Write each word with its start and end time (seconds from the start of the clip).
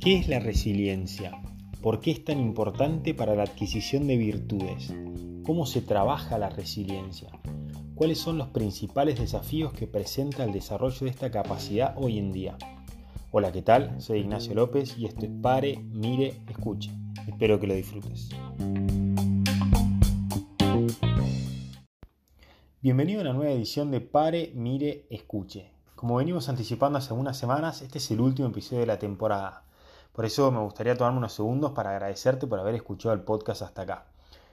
¿Qué 0.00 0.16
es 0.16 0.28
la 0.28 0.38
resiliencia? 0.40 1.40
¿Por 1.82 2.00
qué 2.00 2.10
es 2.10 2.24
tan 2.24 2.40
importante 2.40 3.12
para 3.12 3.34
la 3.34 3.42
adquisición 3.42 4.06
de 4.06 4.16
virtudes? 4.16 4.94
¿Cómo 5.44 5.66
se 5.66 5.82
trabaja 5.82 6.38
la 6.38 6.48
resiliencia? 6.48 7.28
¿Cuáles 7.94 8.18
son 8.18 8.38
los 8.38 8.48
principales 8.48 9.20
desafíos 9.20 9.72
que 9.72 9.86
presenta 9.86 10.44
el 10.44 10.52
desarrollo 10.52 11.00
de 11.00 11.10
esta 11.10 11.30
capacidad 11.30 11.94
hoy 11.98 12.18
en 12.18 12.32
día? 12.32 12.56
Hola, 13.30 13.52
¿qué 13.52 13.62
tal? 13.62 14.00
Soy 14.00 14.20
Ignacio 14.20 14.54
López 14.54 14.96
y 14.98 15.04
esto 15.06 15.26
es 15.26 15.32
Pare, 15.42 15.78
Mire, 15.92 16.34
Escuche. 16.48 16.90
Espero 17.28 17.60
que 17.60 17.66
lo 17.66 17.74
disfrutes. 17.74 18.30
Bienvenido 22.80 23.20
a 23.20 23.22
una 23.24 23.32
nueva 23.34 23.52
edición 23.52 23.90
de 23.90 24.00
Pare, 24.00 24.52
Mire, 24.54 25.04
Escuche. 25.10 25.79
Como 26.00 26.16
venimos 26.16 26.48
anticipando 26.48 26.96
hace 26.96 27.10
algunas 27.10 27.36
semanas, 27.36 27.82
este 27.82 27.98
es 27.98 28.10
el 28.10 28.22
último 28.22 28.48
episodio 28.48 28.80
de 28.80 28.86
la 28.86 28.98
temporada. 28.98 29.64
Por 30.14 30.24
eso 30.24 30.50
me 30.50 30.60
gustaría 30.60 30.96
tomarme 30.96 31.18
unos 31.18 31.34
segundos 31.34 31.72
para 31.72 31.90
agradecerte 31.90 32.46
por 32.46 32.58
haber 32.58 32.74
escuchado 32.74 33.14
el 33.14 33.20
podcast 33.20 33.60
hasta 33.60 33.82
acá. 33.82 34.06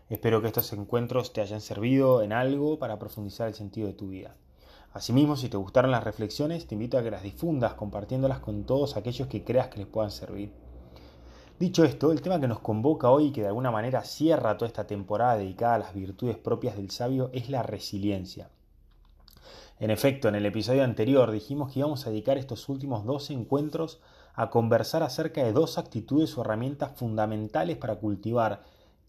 Espero 0.09 0.41
que 0.41 0.47
estos 0.47 0.73
encuentros 0.73 1.31
te 1.31 1.39
hayan 1.39 1.61
servido 1.61 2.21
en 2.21 2.33
algo 2.33 2.79
para 2.79 2.99
profundizar 2.99 3.47
el 3.47 3.53
sentido 3.53 3.87
de 3.87 3.93
tu 3.93 4.09
vida. 4.09 4.35
Asimismo, 4.91 5.37
si 5.37 5.47
te 5.47 5.55
gustaron 5.55 5.91
las 5.91 6.03
reflexiones, 6.03 6.67
te 6.67 6.75
invito 6.75 6.97
a 6.97 7.01
que 7.01 7.11
las 7.11 7.23
difundas 7.23 7.75
compartiéndolas 7.75 8.39
con 8.39 8.65
todos 8.65 8.97
aquellos 8.97 9.29
que 9.29 9.45
creas 9.45 9.69
que 9.69 9.77
les 9.77 9.87
puedan 9.87 10.11
servir. 10.11 10.51
Dicho 11.57 11.85
esto, 11.85 12.11
el 12.11 12.21
tema 12.21 12.41
que 12.41 12.49
nos 12.49 12.59
convoca 12.59 13.09
hoy 13.09 13.27
y 13.27 13.31
que 13.31 13.43
de 13.43 13.47
alguna 13.47 13.71
manera 13.71 14.03
cierra 14.03 14.57
toda 14.57 14.67
esta 14.67 14.85
temporada 14.85 15.37
dedicada 15.37 15.75
a 15.75 15.79
las 15.79 15.93
virtudes 15.93 16.37
propias 16.37 16.75
del 16.75 16.91
sabio 16.91 17.29
es 17.31 17.49
la 17.49 17.63
resiliencia. 17.63 18.49
En 19.79 19.91
efecto, 19.91 20.27
en 20.27 20.33
el 20.33 20.45
episodio 20.47 20.83
anterior 20.83 21.29
dijimos 21.29 21.71
que 21.71 21.79
íbamos 21.79 22.07
a 22.07 22.09
dedicar 22.09 22.39
estos 22.39 22.67
últimos 22.67 23.05
dos 23.05 23.29
encuentros 23.29 23.99
a 24.33 24.49
conversar 24.49 25.03
acerca 25.03 25.43
de 25.43 25.53
dos 25.53 25.77
actitudes 25.77 26.35
o 26.35 26.41
herramientas 26.41 26.93
fundamentales 26.95 27.77
para 27.77 27.97
cultivar 27.97 28.63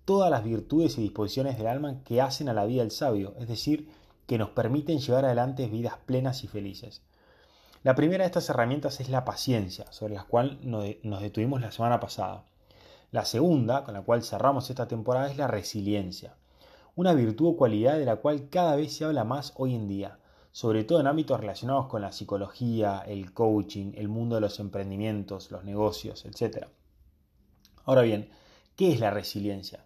todas 0.04 0.30
las 0.30 0.44
virtudes 0.44 0.98
y 0.98 1.02
disposiciones 1.02 1.56
del 1.56 1.68
alma 1.68 2.02
que 2.04 2.20
hacen 2.20 2.50
a 2.50 2.52
la 2.52 2.66
vida 2.66 2.82
del 2.82 2.90
sabio, 2.90 3.32
es 3.38 3.48
decir, 3.48 3.88
que 4.26 4.36
nos 4.36 4.50
permiten 4.50 4.98
llevar 4.98 5.24
adelante 5.24 5.68
vidas 5.68 5.94
plenas 6.04 6.44
y 6.44 6.48
felices. 6.48 7.00
La 7.82 7.94
primera 7.94 8.24
de 8.24 8.26
estas 8.26 8.50
herramientas 8.50 9.00
es 9.00 9.08
la 9.08 9.24
paciencia, 9.24 9.90
sobre 9.90 10.16
la 10.16 10.24
cual 10.24 10.58
nos 10.62 11.22
detuvimos 11.22 11.62
la 11.62 11.70
semana 11.70 11.98
pasada. 11.98 12.44
La 13.10 13.24
segunda, 13.24 13.84
con 13.84 13.94
la 13.94 14.02
cual 14.02 14.22
cerramos 14.22 14.68
esta 14.68 14.86
temporada, 14.86 15.30
es 15.30 15.38
la 15.38 15.46
resiliencia, 15.46 16.34
una 16.94 17.14
virtud 17.14 17.54
o 17.54 17.56
cualidad 17.56 17.96
de 17.96 18.04
la 18.04 18.16
cual 18.16 18.50
cada 18.50 18.76
vez 18.76 18.94
se 18.94 19.06
habla 19.06 19.24
más 19.24 19.54
hoy 19.56 19.74
en 19.74 19.88
día 19.88 20.18
sobre 20.58 20.82
todo 20.82 20.98
en 20.98 21.06
ámbitos 21.06 21.38
relacionados 21.38 21.86
con 21.86 22.02
la 22.02 22.10
psicología, 22.10 23.04
el 23.06 23.32
coaching, 23.32 23.92
el 23.94 24.08
mundo 24.08 24.34
de 24.34 24.40
los 24.40 24.58
emprendimientos, 24.58 25.52
los 25.52 25.62
negocios, 25.62 26.24
etc. 26.24 26.66
Ahora 27.84 28.02
bien, 28.02 28.30
¿qué 28.74 28.90
es 28.90 28.98
la 28.98 29.12
resiliencia? 29.12 29.84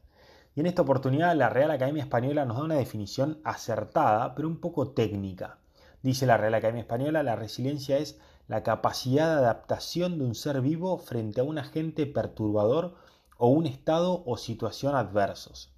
Y 0.54 0.60
en 0.60 0.66
esta 0.66 0.80
oportunidad 0.80 1.36
la 1.36 1.50
Real 1.50 1.72
Academia 1.72 2.02
Española 2.02 2.46
nos 2.46 2.56
da 2.56 2.64
una 2.64 2.76
definición 2.76 3.38
acertada, 3.44 4.34
pero 4.34 4.48
un 4.48 4.60
poco 4.60 4.92
técnica. 4.92 5.58
Dice 6.02 6.24
la 6.24 6.38
Real 6.38 6.54
Academia 6.54 6.80
Española, 6.80 7.22
la 7.22 7.36
resiliencia 7.36 7.98
es 7.98 8.18
la 8.48 8.62
capacidad 8.62 9.28
de 9.28 9.40
adaptación 9.44 10.18
de 10.18 10.24
un 10.24 10.34
ser 10.34 10.62
vivo 10.62 10.96
frente 10.96 11.42
a 11.42 11.44
un 11.44 11.58
agente 11.58 12.06
perturbador 12.06 12.94
o 13.36 13.48
un 13.48 13.66
estado 13.66 14.22
o 14.24 14.38
situación 14.38 14.94
adversos. 14.94 15.71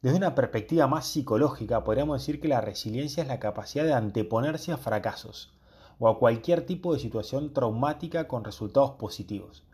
Desde 0.00 0.18
una 0.18 0.36
perspectiva 0.36 0.86
más 0.86 1.08
psicológica, 1.08 1.82
podríamos 1.82 2.20
decir 2.20 2.40
que 2.40 2.46
la 2.46 2.60
resiliencia 2.60 3.20
es 3.20 3.28
la 3.28 3.40
capacidad 3.40 3.84
de 3.84 3.94
anteponerse 3.94 4.70
a 4.70 4.76
fracasos 4.76 5.52
o 5.98 6.08
a 6.08 6.20
cualquier 6.20 6.64
tipo 6.64 6.94
de 6.94 7.00
situación 7.00 7.52
traumática 7.52 8.28
con 8.28 8.44
resultados 8.44 8.92
positivos. 8.92 9.64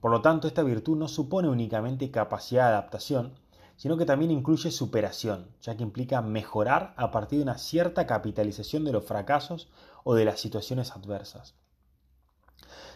Por 0.00 0.12
lo 0.12 0.22
tanto, 0.22 0.48
esta 0.48 0.62
virtud 0.62 0.96
no 0.96 1.08
supone 1.08 1.50
únicamente 1.50 2.10
capacidad 2.10 2.68
de 2.68 2.68
adaptación, 2.70 3.34
sino 3.76 3.98
que 3.98 4.06
también 4.06 4.30
incluye 4.30 4.70
superación, 4.70 5.48
ya 5.60 5.76
que 5.76 5.82
implica 5.82 6.22
mejorar 6.22 6.94
a 6.96 7.10
partir 7.10 7.40
de 7.40 7.42
una 7.42 7.58
cierta 7.58 8.06
capitalización 8.06 8.86
de 8.86 8.92
los 8.92 9.04
fracasos 9.04 9.68
o 10.04 10.14
de 10.14 10.24
las 10.24 10.40
situaciones 10.40 10.92
adversas. 10.92 11.54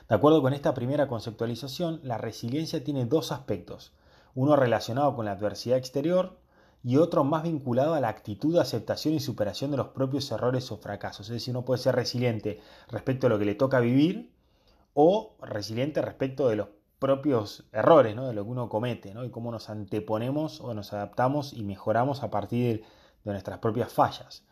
De 0.09 0.15
acuerdo 0.15 0.41
con 0.41 0.55
esta 0.55 0.73
primera 0.73 1.09
conceptualización, 1.09 2.01
la 2.05 2.17
resiliencia 2.17 2.83
tiene 2.83 3.05
dos 3.05 3.33
aspectos, 3.33 3.93
uno 4.35 4.57
relacionado 4.57 5.15
con 5.15 5.27
la 5.27 5.33
adversidad 5.33 5.77
exterior 5.77 6.43
y 6.85 6.99
otro 6.99 7.25
más 7.25 7.43
vinculado 7.43 7.95
a 7.95 8.01
la 8.01 8.11
actitud 8.11 8.53
de 8.53 8.61
aceptación 8.61 9.15
y 9.15 9.21
superación 9.21 9.71
de 9.71 9.79
los 9.79 9.89
propios 9.89 10.31
errores 10.31 10.71
o 10.71 10.77
fracasos. 10.77 11.29
Es 11.29 11.33
decir, 11.33 11.53
uno 11.57 11.65
puede 11.65 11.83
ser 11.83 11.97
resiliente 11.97 12.61
respecto 12.89 13.27
a 13.27 13.31
lo 13.31 13.39
que 13.39 13.47
le 13.47 13.55
toca 13.55 13.81
vivir 13.81 14.31
o 14.93 15.35
resiliente 15.41 16.03
respecto 16.03 16.47
de 16.47 16.57
los 16.57 16.69
propios 16.99 17.65
errores, 17.73 18.15
¿no? 18.15 18.27
de 18.29 18.35
lo 18.35 18.45
que 18.45 18.51
uno 18.51 18.69
comete, 18.69 19.15
¿no? 19.15 19.25
y 19.25 19.31
cómo 19.31 19.51
nos 19.51 19.71
anteponemos 19.71 20.61
o 20.61 20.75
nos 20.75 20.93
adaptamos 20.93 21.55
y 21.55 21.63
mejoramos 21.63 22.23
a 22.23 22.31
partir 22.31 22.85
de 23.25 23.33
nuestras 23.33 23.61
propias 23.61 23.91
fallas. 23.91 24.45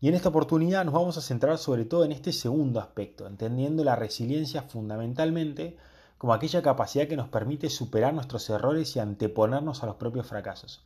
Y 0.00 0.08
en 0.08 0.14
esta 0.14 0.30
oportunidad 0.30 0.84
nos 0.84 0.94
vamos 0.94 1.18
a 1.18 1.20
centrar 1.20 1.56
sobre 1.58 1.84
todo 1.84 2.04
en 2.04 2.10
este 2.10 2.32
segundo 2.32 2.80
aspecto, 2.80 3.28
entendiendo 3.28 3.84
la 3.84 3.94
resiliencia 3.94 4.62
fundamentalmente 4.62 5.76
como 6.18 6.34
aquella 6.34 6.62
capacidad 6.62 7.06
que 7.06 7.16
nos 7.16 7.28
permite 7.28 7.70
superar 7.70 8.12
nuestros 8.12 8.50
errores 8.50 8.96
y 8.96 8.98
anteponernos 8.98 9.82
a 9.82 9.86
los 9.86 9.96
propios 9.96 10.26
fracasos. 10.26 10.84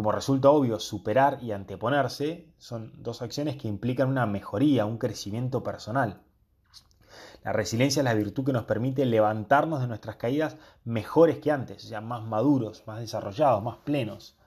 Como 0.00 0.12
resulta 0.12 0.48
obvio, 0.48 0.80
superar 0.80 1.40
y 1.42 1.52
anteponerse 1.52 2.48
son 2.56 2.90
dos 3.02 3.20
acciones 3.20 3.58
que 3.58 3.68
implican 3.68 4.08
una 4.08 4.24
mejoría, 4.24 4.86
un 4.86 4.96
crecimiento 4.96 5.62
personal. 5.62 6.22
La 7.44 7.52
resiliencia 7.52 8.00
es 8.00 8.04
la 8.04 8.14
virtud 8.14 8.46
que 8.46 8.54
nos 8.54 8.64
permite 8.64 9.04
levantarnos 9.04 9.82
de 9.82 9.88
nuestras 9.88 10.16
caídas 10.16 10.56
mejores 10.86 11.38
que 11.40 11.50
antes, 11.50 11.84
o 11.84 11.88
sea, 11.88 12.00
más 12.00 12.22
maduros, 12.22 12.82
más 12.86 12.98
desarrollados, 12.98 13.62
más 13.62 13.76
plenos. 13.84 14.38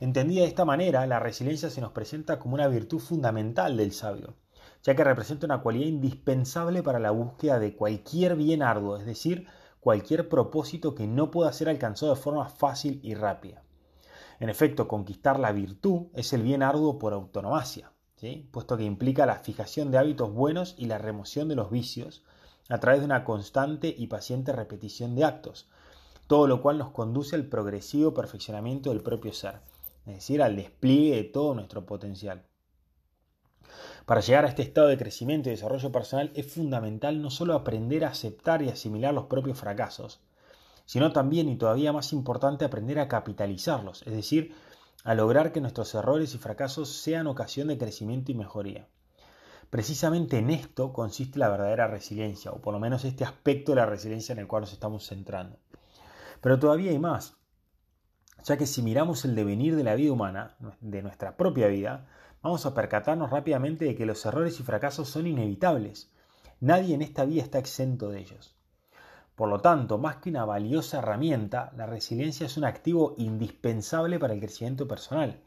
Entendida 0.00 0.42
de 0.42 0.48
esta 0.48 0.66
manera, 0.66 1.06
la 1.06 1.18
resiliencia 1.18 1.70
se 1.70 1.80
nos 1.80 1.92
presenta 1.92 2.38
como 2.38 2.52
una 2.54 2.68
virtud 2.68 2.98
fundamental 2.98 3.78
del 3.78 3.92
sabio, 3.92 4.34
ya 4.82 4.94
que 4.94 5.02
representa 5.02 5.46
una 5.46 5.62
cualidad 5.62 5.86
indispensable 5.86 6.82
para 6.82 6.98
la 6.98 7.10
búsqueda 7.10 7.58
de 7.58 7.74
cualquier 7.74 8.36
bien 8.36 8.62
arduo, 8.62 8.98
es 8.98 9.06
decir, 9.06 9.46
cualquier 9.80 10.28
propósito 10.28 10.94
que 10.94 11.06
no 11.06 11.30
pueda 11.30 11.50
ser 11.54 11.70
alcanzado 11.70 12.14
de 12.14 12.20
forma 12.20 12.50
fácil 12.50 13.00
y 13.02 13.14
rápida. 13.14 13.63
En 14.44 14.50
efecto, 14.50 14.86
conquistar 14.88 15.40
la 15.40 15.52
virtud 15.52 16.08
es 16.12 16.34
el 16.34 16.42
bien 16.42 16.62
arduo 16.62 16.98
por 16.98 17.14
autonomacia, 17.14 17.92
puesto 18.50 18.76
que 18.76 18.84
implica 18.84 19.24
la 19.24 19.38
fijación 19.38 19.90
de 19.90 19.96
hábitos 19.96 20.34
buenos 20.34 20.74
y 20.76 20.84
la 20.84 20.98
remoción 20.98 21.48
de 21.48 21.56
los 21.56 21.70
vicios 21.70 22.22
a 22.68 22.78
través 22.78 23.00
de 23.00 23.06
una 23.06 23.24
constante 23.24 23.94
y 23.96 24.06
paciente 24.08 24.52
repetición 24.52 25.14
de 25.14 25.24
actos, 25.24 25.70
todo 26.26 26.46
lo 26.46 26.60
cual 26.60 26.76
nos 26.76 26.90
conduce 26.90 27.36
al 27.36 27.46
progresivo 27.46 28.12
perfeccionamiento 28.12 28.90
del 28.90 29.02
propio 29.02 29.32
ser, 29.32 29.62
es 30.04 30.16
decir, 30.16 30.42
al 30.42 30.56
despliegue 30.56 31.16
de 31.16 31.24
todo 31.24 31.54
nuestro 31.54 31.86
potencial. 31.86 32.44
Para 34.04 34.20
llegar 34.20 34.44
a 34.44 34.48
este 34.48 34.60
estado 34.60 34.88
de 34.88 34.98
crecimiento 34.98 35.48
y 35.48 35.52
desarrollo 35.52 35.90
personal 35.90 36.30
es 36.34 36.52
fundamental 36.52 37.22
no 37.22 37.30
solo 37.30 37.54
aprender 37.54 38.04
a 38.04 38.08
aceptar 38.08 38.60
y 38.60 38.68
asimilar 38.68 39.14
los 39.14 39.24
propios 39.24 39.58
fracasos, 39.58 40.20
sino 40.84 41.12
también 41.12 41.48
y 41.48 41.56
todavía 41.56 41.92
más 41.92 42.12
importante 42.12 42.64
aprender 42.64 42.98
a 42.98 43.08
capitalizarlos, 43.08 44.02
es 44.06 44.12
decir, 44.12 44.54
a 45.04 45.14
lograr 45.14 45.52
que 45.52 45.60
nuestros 45.60 45.94
errores 45.94 46.34
y 46.34 46.38
fracasos 46.38 46.88
sean 46.88 47.26
ocasión 47.26 47.68
de 47.68 47.78
crecimiento 47.78 48.32
y 48.32 48.34
mejoría. 48.34 48.88
Precisamente 49.70 50.38
en 50.38 50.50
esto 50.50 50.92
consiste 50.92 51.38
la 51.38 51.48
verdadera 51.48 51.88
resiliencia, 51.88 52.52
o 52.52 52.60
por 52.60 52.72
lo 52.72 52.80
menos 52.80 53.04
este 53.04 53.24
aspecto 53.24 53.72
de 53.72 53.76
la 53.76 53.86
resiliencia 53.86 54.32
en 54.32 54.38
el 54.38 54.46
cual 54.46 54.62
nos 54.62 54.72
estamos 54.72 55.06
centrando. 55.06 55.58
Pero 56.40 56.58
todavía 56.58 56.90
hay 56.90 56.98
más, 56.98 57.36
ya 58.44 58.56
que 58.56 58.66
si 58.66 58.82
miramos 58.82 59.24
el 59.24 59.34
devenir 59.34 59.74
de 59.74 59.84
la 59.84 59.94
vida 59.94 60.12
humana, 60.12 60.56
de 60.80 61.02
nuestra 61.02 61.36
propia 61.36 61.66
vida, 61.68 62.06
vamos 62.42 62.66
a 62.66 62.74
percatarnos 62.74 63.30
rápidamente 63.30 63.86
de 63.86 63.94
que 63.94 64.06
los 64.06 64.24
errores 64.26 64.60
y 64.60 64.62
fracasos 64.62 65.08
son 65.08 65.26
inevitables. 65.26 66.12
Nadie 66.60 66.94
en 66.94 67.02
esta 67.02 67.24
vida 67.24 67.42
está 67.42 67.58
exento 67.58 68.10
de 68.10 68.20
ellos. 68.20 68.53
Por 69.34 69.48
lo 69.48 69.60
tanto, 69.60 69.98
más 69.98 70.16
que 70.16 70.30
una 70.30 70.44
valiosa 70.44 70.98
herramienta, 70.98 71.72
la 71.76 71.86
resiliencia 71.86 72.46
es 72.46 72.56
un 72.56 72.64
activo 72.64 73.14
indispensable 73.18 74.20
para 74.20 74.32
el 74.32 74.40
crecimiento 74.40 74.86
personal. 74.86 75.40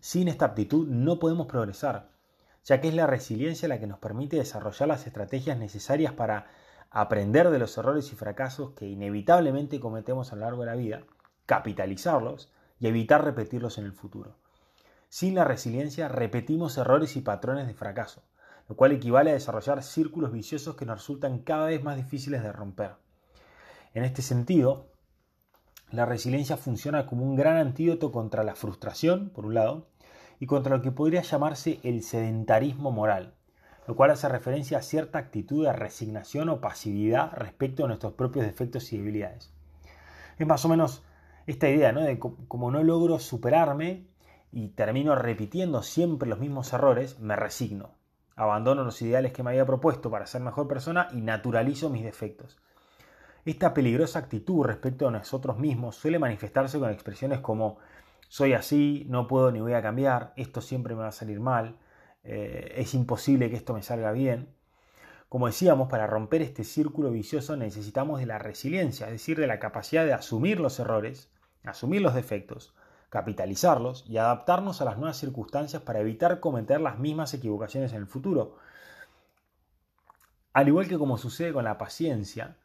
Sin 0.00 0.26
esta 0.26 0.46
aptitud 0.46 0.88
no 0.88 1.20
podemos 1.20 1.46
progresar, 1.46 2.10
ya 2.64 2.80
que 2.80 2.88
es 2.88 2.94
la 2.94 3.06
resiliencia 3.06 3.68
la 3.68 3.78
que 3.78 3.86
nos 3.86 4.00
permite 4.00 4.36
desarrollar 4.36 4.88
las 4.88 5.06
estrategias 5.06 5.56
necesarias 5.56 6.12
para 6.14 6.46
aprender 6.90 7.50
de 7.50 7.60
los 7.60 7.78
errores 7.78 8.12
y 8.12 8.16
fracasos 8.16 8.72
que 8.72 8.86
inevitablemente 8.86 9.78
cometemos 9.78 10.32
a 10.32 10.36
lo 10.36 10.42
largo 10.42 10.62
de 10.62 10.66
la 10.66 10.74
vida, 10.74 11.02
capitalizarlos 11.46 12.52
y 12.80 12.88
evitar 12.88 13.24
repetirlos 13.24 13.78
en 13.78 13.84
el 13.84 13.92
futuro. 13.92 14.34
Sin 15.08 15.36
la 15.36 15.44
resiliencia 15.44 16.08
repetimos 16.08 16.76
errores 16.76 17.14
y 17.16 17.20
patrones 17.20 17.68
de 17.68 17.74
fracaso, 17.74 18.24
lo 18.68 18.74
cual 18.74 18.92
equivale 18.92 19.30
a 19.30 19.34
desarrollar 19.34 19.84
círculos 19.84 20.32
viciosos 20.32 20.74
que 20.74 20.86
nos 20.86 20.98
resultan 20.98 21.38
cada 21.38 21.66
vez 21.66 21.84
más 21.84 21.96
difíciles 21.96 22.42
de 22.42 22.52
romper. 22.52 22.96
En 23.98 24.04
este 24.04 24.22
sentido, 24.22 24.86
la 25.90 26.06
resiliencia 26.06 26.56
funciona 26.56 27.04
como 27.04 27.24
un 27.24 27.34
gran 27.34 27.56
antídoto 27.56 28.12
contra 28.12 28.44
la 28.44 28.54
frustración, 28.54 29.30
por 29.30 29.44
un 29.44 29.54
lado, 29.54 29.88
y 30.38 30.46
contra 30.46 30.76
lo 30.76 30.82
que 30.82 30.92
podría 30.92 31.22
llamarse 31.22 31.80
el 31.82 32.04
sedentarismo 32.04 32.92
moral, 32.92 33.34
lo 33.88 33.96
cual 33.96 34.12
hace 34.12 34.28
referencia 34.28 34.78
a 34.78 34.82
cierta 34.82 35.18
actitud 35.18 35.64
de 35.64 35.72
resignación 35.72 36.48
o 36.48 36.60
pasividad 36.60 37.32
respecto 37.32 37.84
a 37.84 37.88
nuestros 37.88 38.12
propios 38.12 38.46
defectos 38.46 38.92
y 38.92 38.98
debilidades. 38.98 39.52
Es 40.38 40.46
más 40.46 40.64
o 40.64 40.68
menos 40.68 41.02
esta 41.48 41.68
idea, 41.68 41.90
¿no? 41.90 42.02
De 42.02 42.20
como 42.20 42.70
no 42.70 42.84
logro 42.84 43.18
superarme 43.18 44.06
y 44.52 44.68
termino 44.68 45.16
repitiendo 45.16 45.82
siempre 45.82 46.28
los 46.28 46.38
mismos 46.38 46.72
errores, 46.72 47.18
me 47.18 47.34
resigno. 47.34 47.96
Abandono 48.36 48.84
los 48.84 49.02
ideales 49.02 49.32
que 49.32 49.42
me 49.42 49.50
había 49.50 49.66
propuesto 49.66 50.08
para 50.08 50.28
ser 50.28 50.40
mejor 50.40 50.68
persona 50.68 51.08
y 51.10 51.20
naturalizo 51.20 51.90
mis 51.90 52.04
defectos. 52.04 52.58
Esta 53.48 53.72
peligrosa 53.72 54.18
actitud 54.18 54.66
respecto 54.66 55.08
a 55.08 55.10
nosotros 55.10 55.56
mismos 55.56 55.96
suele 55.96 56.18
manifestarse 56.18 56.78
con 56.78 56.90
expresiones 56.90 57.40
como 57.40 57.78
soy 58.28 58.52
así, 58.52 59.06
no 59.08 59.26
puedo 59.26 59.50
ni 59.50 59.58
voy 59.58 59.72
a 59.72 59.80
cambiar, 59.80 60.34
esto 60.36 60.60
siempre 60.60 60.94
me 60.94 61.00
va 61.00 61.08
a 61.08 61.12
salir 61.12 61.40
mal, 61.40 61.78
eh, 62.24 62.74
es 62.76 62.92
imposible 62.92 63.48
que 63.48 63.56
esto 63.56 63.72
me 63.72 63.82
salga 63.82 64.12
bien. 64.12 64.54
Como 65.30 65.46
decíamos, 65.46 65.88
para 65.88 66.06
romper 66.06 66.42
este 66.42 66.62
círculo 66.62 67.10
vicioso 67.10 67.56
necesitamos 67.56 68.20
de 68.20 68.26
la 68.26 68.36
resiliencia, 68.36 69.06
es 69.06 69.12
decir, 69.12 69.40
de 69.40 69.46
la 69.46 69.58
capacidad 69.58 70.04
de 70.04 70.12
asumir 70.12 70.60
los 70.60 70.78
errores, 70.78 71.32
asumir 71.64 72.02
los 72.02 72.14
defectos, 72.14 72.74
capitalizarlos 73.08 74.04
y 74.06 74.18
adaptarnos 74.18 74.82
a 74.82 74.84
las 74.84 74.98
nuevas 74.98 75.16
circunstancias 75.16 75.80
para 75.80 76.00
evitar 76.00 76.40
cometer 76.40 76.82
las 76.82 76.98
mismas 76.98 77.32
equivocaciones 77.32 77.92
en 77.92 77.98
el 78.00 78.06
futuro. 78.06 78.58
Al 80.52 80.68
igual 80.68 80.86
que 80.86 80.98
como 80.98 81.16
sucede 81.16 81.54
con 81.54 81.64
la 81.64 81.78
paciencia, 81.78 82.58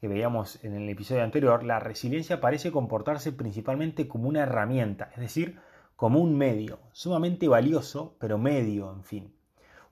que 0.00 0.08
veíamos 0.08 0.62
en 0.64 0.74
el 0.74 0.88
episodio 0.88 1.24
anterior, 1.24 1.64
la 1.64 1.80
resiliencia 1.80 2.40
parece 2.40 2.70
comportarse 2.70 3.32
principalmente 3.32 4.06
como 4.06 4.28
una 4.28 4.42
herramienta, 4.42 5.10
es 5.14 5.20
decir, 5.20 5.58
como 5.96 6.20
un 6.20 6.36
medio, 6.36 6.78
sumamente 6.92 7.48
valioso, 7.48 8.16
pero 8.20 8.38
medio, 8.38 8.92
en 8.92 9.02
fin. 9.02 9.34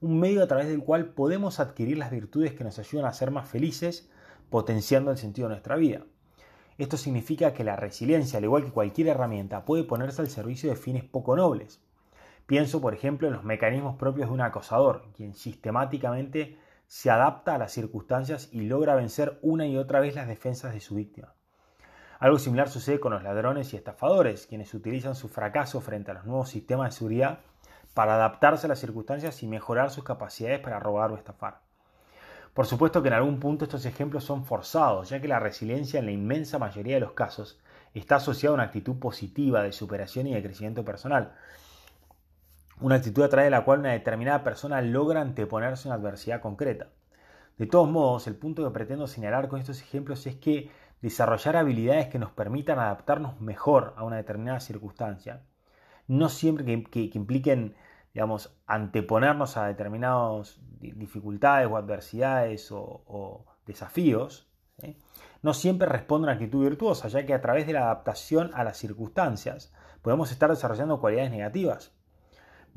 Un 0.00 0.20
medio 0.20 0.44
a 0.44 0.46
través 0.46 0.68
del 0.68 0.84
cual 0.84 1.06
podemos 1.06 1.58
adquirir 1.58 1.98
las 1.98 2.12
virtudes 2.12 2.52
que 2.52 2.62
nos 2.62 2.78
ayudan 2.78 3.06
a 3.06 3.12
ser 3.12 3.32
más 3.32 3.48
felices, 3.48 4.08
potenciando 4.48 5.10
el 5.10 5.16
sentido 5.16 5.48
de 5.48 5.54
nuestra 5.54 5.74
vida. 5.74 6.04
Esto 6.78 6.96
significa 6.96 7.54
que 7.54 7.64
la 7.64 7.74
resiliencia, 7.74 8.38
al 8.38 8.44
igual 8.44 8.64
que 8.64 8.70
cualquier 8.70 9.08
herramienta, 9.08 9.64
puede 9.64 9.82
ponerse 9.82 10.22
al 10.22 10.28
servicio 10.28 10.70
de 10.70 10.76
fines 10.76 11.02
poco 11.02 11.34
nobles. 11.34 11.80
Pienso, 12.46 12.80
por 12.80 12.94
ejemplo, 12.94 13.26
en 13.26 13.34
los 13.34 13.42
mecanismos 13.42 13.96
propios 13.96 14.28
de 14.28 14.34
un 14.34 14.42
acosador, 14.42 15.08
quien 15.16 15.34
sistemáticamente 15.34 16.58
se 16.86 17.10
adapta 17.10 17.54
a 17.54 17.58
las 17.58 17.72
circunstancias 17.72 18.48
y 18.52 18.62
logra 18.62 18.94
vencer 18.94 19.38
una 19.42 19.66
y 19.66 19.76
otra 19.76 20.00
vez 20.00 20.14
las 20.14 20.28
defensas 20.28 20.72
de 20.72 20.80
su 20.80 20.94
víctima. 20.94 21.34
Algo 22.18 22.38
similar 22.38 22.68
sucede 22.68 23.00
con 23.00 23.12
los 23.12 23.22
ladrones 23.22 23.72
y 23.72 23.76
estafadores, 23.76 24.46
quienes 24.46 24.72
utilizan 24.72 25.14
su 25.14 25.28
fracaso 25.28 25.80
frente 25.80 26.10
a 26.10 26.14
los 26.14 26.24
nuevos 26.24 26.48
sistemas 26.48 26.90
de 26.90 26.98
seguridad 26.98 27.40
para 27.92 28.14
adaptarse 28.14 28.66
a 28.66 28.68
las 28.68 28.78
circunstancias 28.78 29.42
y 29.42 29.46
mejorar 29.46 29.90
sus 29.90 30.04
capacidades 30.04 30.60
para 30.60 30.80
robar 30.80 31.12
o 31.12 31.16
estafar. 31.16 31.60
Por 32.54 32.66
supuesto 32.66 33.02
que 33.02 33.08
en 33.08 33.14
algún 33.14 33.38
punto 33.38 33.64
estos 33.64 33.84
ejemplos 33.84 34.24
son 34.24 34.46
forzados, 34.46 35.10
ya 35.10 35.20
que 35.20 35.28
la 35.28 35.40
resiliencia 35.40 36.00
en 36.00 36.06
la 36.06 36.12
inmensa 36.12 36.58
mayoría 36.58 36.94
de 36.94 37.00
los 37.00 37.12
casos 37.12 37.60
está 37.92 38.16
asociada 38.16 38.52
a 38.52 38.54
una 38.54 38.64
actitud 38.64 38.98
positiva 38.98 39.62
de 39.62 39.72
superación 39.72 40.26
y 40.26 40.34
de 40.34 40.42
crecimiento 40.42 40.82
personal, 40.82 41.34
una 42.80 42.96
actitud 42.96 43.22
a 43.22 43.28
través 43.28 43.46
de 43.46 43.50
la 43.50 43.64
cual 43.64 43.80
una 43.80 43.92
determinada 43.92 44.44
persona 44.44 44.82
logra 44.82 45.20
anteponerse 45.20 45.88
a 45.88 45.92
una 45.92 46.00
adversidad 46.00 46.40
concreta. 46.40 46.88
De 47.56 47.66
todos 47.66 47.88
modos, 47.88 48.26
el 48.26 48.36
punto 48.36 48.64
que 48.64 48.70
pretendo 48.70 49.06
señalar 49.06 49.48
con 49.48 49.60
estos 49.60 49.80
ejemplos 49.80 50.26
es 50.26 50.36
que 50.36 50.70
desarrollar 51.00 51.56
habilidades 51.56 52.08
que 52.08 52.18
nos 52.18 52.30
permitan 52.30 52.78
adaptarnos 52.78 53.40
mejor 53.40 53.94
a 53.96 54.04
una 54.04 54.16
determinada 54.16 54.60
circunstancia, 54.60 55.42
no 56.06 56.28
siempre 56.28 56.64
que, 56.90 57.10
impliquen, 57.14 57.74
digamos, 58.12 58.54
anteponernos 58.66 59.56
a 59.56 59.66
determinadas 59.66 60.60
dificultades 60.80 61.68
o 61.70 61.76
adversidades 61.76 62.68
o, 62.70 63.46
desafíos, 63.66 64.48
no 65.42 65.54
siempre 65.54 65.88
responde 65.88 66.26
a 66.26 66.28
una 66.28 66.34
actitud 66.34 66.62
virtuosa, 66.62 67.08
ya 67.08 67.24
que 67.24 67.34
a 67.34 67.40
través 67.40 67.66
de 67.66 67.72
la 67.72 67.84
adaptación 67.84 68.50
a 68.54 68.62
las 68.64 68.76
circunstancias 68.76 69.72
podemos 70.02 70.30
estar 70.30 70.50
desarrollando 70.50 71.00
cualidades 71.00 71.30
negativas 71.30 71.95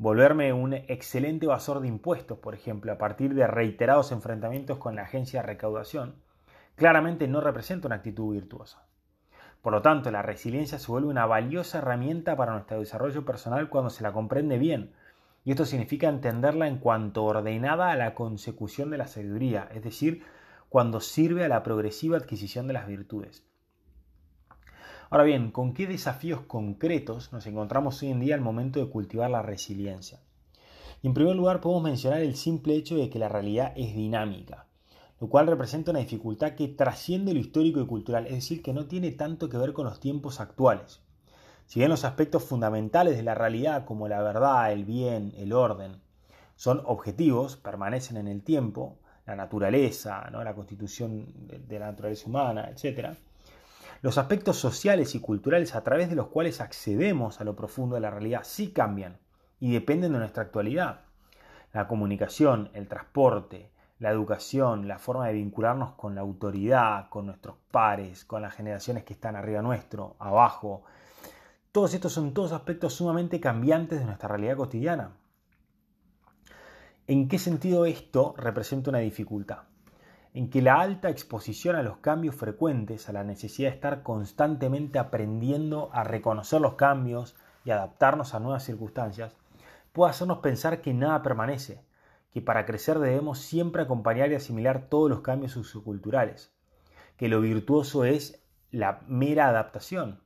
volverme 0.00 0.54
un 0.54 0.72
excelente 0.72 1.44
evasor 1.44 1.80
de 1.80 1.88
impuestos, 1.88 2.38
por 2.38 2.54
ejemplo, 2.54 2.90
a 2.90 2.96
partir 2.96 3.34
de 3.34 3.46
reiterados 3.46 4.12
enfrentamientos 4.12 4.78
con 4.78 4.96
la 4.96 5.02
agencia 5.02 5.42
de 5.42 5.46
recaudación, 5.46 6.14
claramente 6.74 7.28
no 7.28 7.42
representa 7.42 7.86
una 7.86 7.96
actitud 7.96 8.32
virtuosa. 8.32 8.86
Por 9.60 9.74
lo 9.74 9.82
tanto, 9.82 10.10
la 10.10 10.22
resiliencia 10.22 10.78
se 10.78 10.90
vuelve 10.90 11.08
una 11.08 11.26
valiosa 11.26 11.78
herramienta 11.78 12.34
para 12.34 12.52
nuestro 12.52 12.80
desarrollo 12.80 13.26
personal 13.26 13.68
cuando 13.68 13.90
se 13.90 14.02
la 14.02 14.14
comprende 14.14 14.56
bien, 14.56 14.94
y 15.44 15.50
esto 15.50 15.66
significa 15.66 16.08
entenderla 16.08 16.66
en 16.66 16.78
cuanto 16.78 17.24
ordenada 17.24 17.90
a 17.90 17.96
la 17.96 18.14
consecución 18.14 18.88
de 18.88 18.96
la 18.96 19.06
sabiduría, 19.06 19.68
es 19.74 19.84
decir, 19.84 20.24
cuando 20.70 21.00
sirve 21.00 21.44
a 21.44 21.48
la 21.48 21.62
progresiva 21.62 22.16
adquisición 22.16 22.66
de 22.68 22.72
las 22.72 22.86
virtudes. 22.86 23.44
Ahora 25.12 25.24
bien, 25.24 25.50
¿con 25.50 25.74
qué 25.74 25.88
desafíos 25.88 26.42
concretos 26.42 27.32
nos 27.32 27.44
encontramos 27.48 28.00
hoy 28.00 28.10
en 28.10 28.20
día 28.20 28.36
al 28.36 28.40
momento 28.40 28.78
de 28.78 28.88
cultivar 28.88 29.28
la 29.28 29.42
resiliencia? 29.42 30.20
Y 31.02 31.08
en 31.08 31.14
primer 31.14 31.34
lugar 31.34 31.60
podemos 31.60 31.82
mencionar 31.82 32.20
el 32.20 32.36
simple 32.36 32.76
hecho 32.76 32.94
de 32.94 33.10
que 33.10 33.18
la 33.18 33.28
realidad 33.28 33.72
es 33.74 33.96
dinámica, 33.96 34.66
lo 35.20 35.28
cual 35.28 35.48
representa 35.48 35.90
una 35.90 35.98
dificultad 35.98 36.52
que 36.52 36.68
trasciende 36.68 37.34
lo 37.34 37.40
histórico 37.40 37.80
y 37.80 37.86
cultural, 37.88 38.26
es 38.26 38.34
decir, 38.34 38.62
que 38.62 38.72
no 38.72 38.86
tiene 38.86 39.10
tanto 39.10 39.48
que 39.48 39.58
ver 39.58 39.72
con 39.72 39.84
los 39.84 39.98
tiempos 39.98 40.38
actuales. 40.38 41.02
Si 41.66 41.80
bien 41.80 41.90
los 41.90 42.04
aspectos 42.04 42.44
fundamentales 42.44 43.16
de 43.16 43.24
la 43.24 43.34
realidad, 43.34 43.86
como 43.86 44.06
la 44.06 44.22
verdad, 44.22 44.70
el 44.70 44.84
bien, 44.84 45.32
el 45.36 45.52
orden, 45.52 46.00
son 46.54 46.82
objetivos, 46.84 47.56
permanecen 47.56 48.16
en 48.16 48.28
el 48.28 48.44
tiempo, 48.44 49.00
la 49.26 49.34
naturaleza, 49.34 50.30
¿no? 50.30 50.44
la 50.44 50.54
constitución 50.54 51.26
de 51.66 51.78
la 51.80 51.86
naturaleza 51.86 52.28
humana, 52.28 52.70
etc., 52.70 53.16
los 54.02 54.16
aspectos 54.16 54.56
sociales 54.56 55.14
y 55.14 55.20
culturales 55.20 55.74
a 55.74 55.82
través 55.82 56.08
de 56.08 56.16
los 56.16 56.28
cuales 56.28 56.62
accedemos 56.62 57.40
a 57.40 57.44
lo 57.44 57.54
profundo 57.54 57.96
de 57.96 58.00
la 58.00 58.10
realidad 58.10 58.42
sí 58.44 58.72
cambian 58.72 59.18
y 59.58 59.72
dependen 59.72 60.12
de 60.12 60.18
nuestra 60.18 60.42
actualidad. 60.42 61.02
La 61.74 61.86
comunicación, 61.86 62.70
el 62.72 62.88
transporte, 62.88 63.70
la 63.98 64.10
educación, 64.10 64.88
la 64.88 64.98
forma 64.98 65.26
de 65.26 65.34
vincularnos 65.34 65.92
con 65.92 66.14
la 66.14 66.22
autoridad, 66.22 67.10
con 67.10 67.26
nuestros 67.26 67.56
pares, 67.70 68.24
con 68.24 68.40
las 68.40 68.54
generaciones 68.54 69.04
que 69.04 69.12
están 69.12 69.36
arriba 69.36 69.60
nuestro, 69.60 70.16
abajo. 70.18 70.84
Todos 71.70 71.92
estos 71.92 72.12
son 72.12 72.32
todos 72.32 72.52
aspectos 72.52 72.94
sumamente 72.94 73.38
cambiantes 73.38 73.98
de 74.00 74.06
nuestra 74.06 74.30
realidad 74.30 74.56
cotidiana. 74.56 75.12
¿En 77.06 77.28
qué 77.28 77.38
sentido 77.38 77.84
esto 77.84 78.34
representa 78.38 78.88
una 78.88 79.00
dificultad? 79.00 79.58
En 80.32 80.48
que 80.48 80.62
la 80.62 80.80
alta 80.80 81.10
exposición 81.10 81.74
a 81.76 81.82
los 81.82 81.98
cambios 81.98 82.36
frecuentes, 82.36 83.08
a 83.08 83.12
la 83.12 83.24
necesidad 83.24 83.70
de 83.70 83.74
estar 83.74 84.02
constantemente 84.02 84.98
aprendiendo 84.98 85.90
a 85.92 86.04
reconocer 86.04 86.60
los 86.60 86.74
cambios 86.74 87.36
y 87.64 87.70
adaptarnos 87.70 88.34
a 88.34 88.40
nuevas 88.40 88.64
circunstancias, 88.64 89.36
puede 89.92 90.10
hacernos 90.10 90.38
pensar 90.38 90.80
que 90.82 90.94
nada 90.94 91.22
permanece, 91.22 91.84
que 92.30 92.40
para 92.40 92.64
crecer 92.64 93.00
debemos 93.00 93.40
siempre 93.40 93.82
acompañar 93.82 94.30
y 94.30 94.36
asimilar 94.36 94.88
todos 94.88 95.10
los 95.10 95.20
cambios 95.20 95.52
socioculturales, 95.52 96.52
que 97.16 97.28
lo 97.28 97.40
virtuoso 97.40 98.04
es 98.04 98.40
la 98.70 99.00
mera 99.08 99.48
adaptación. 99.48 100.20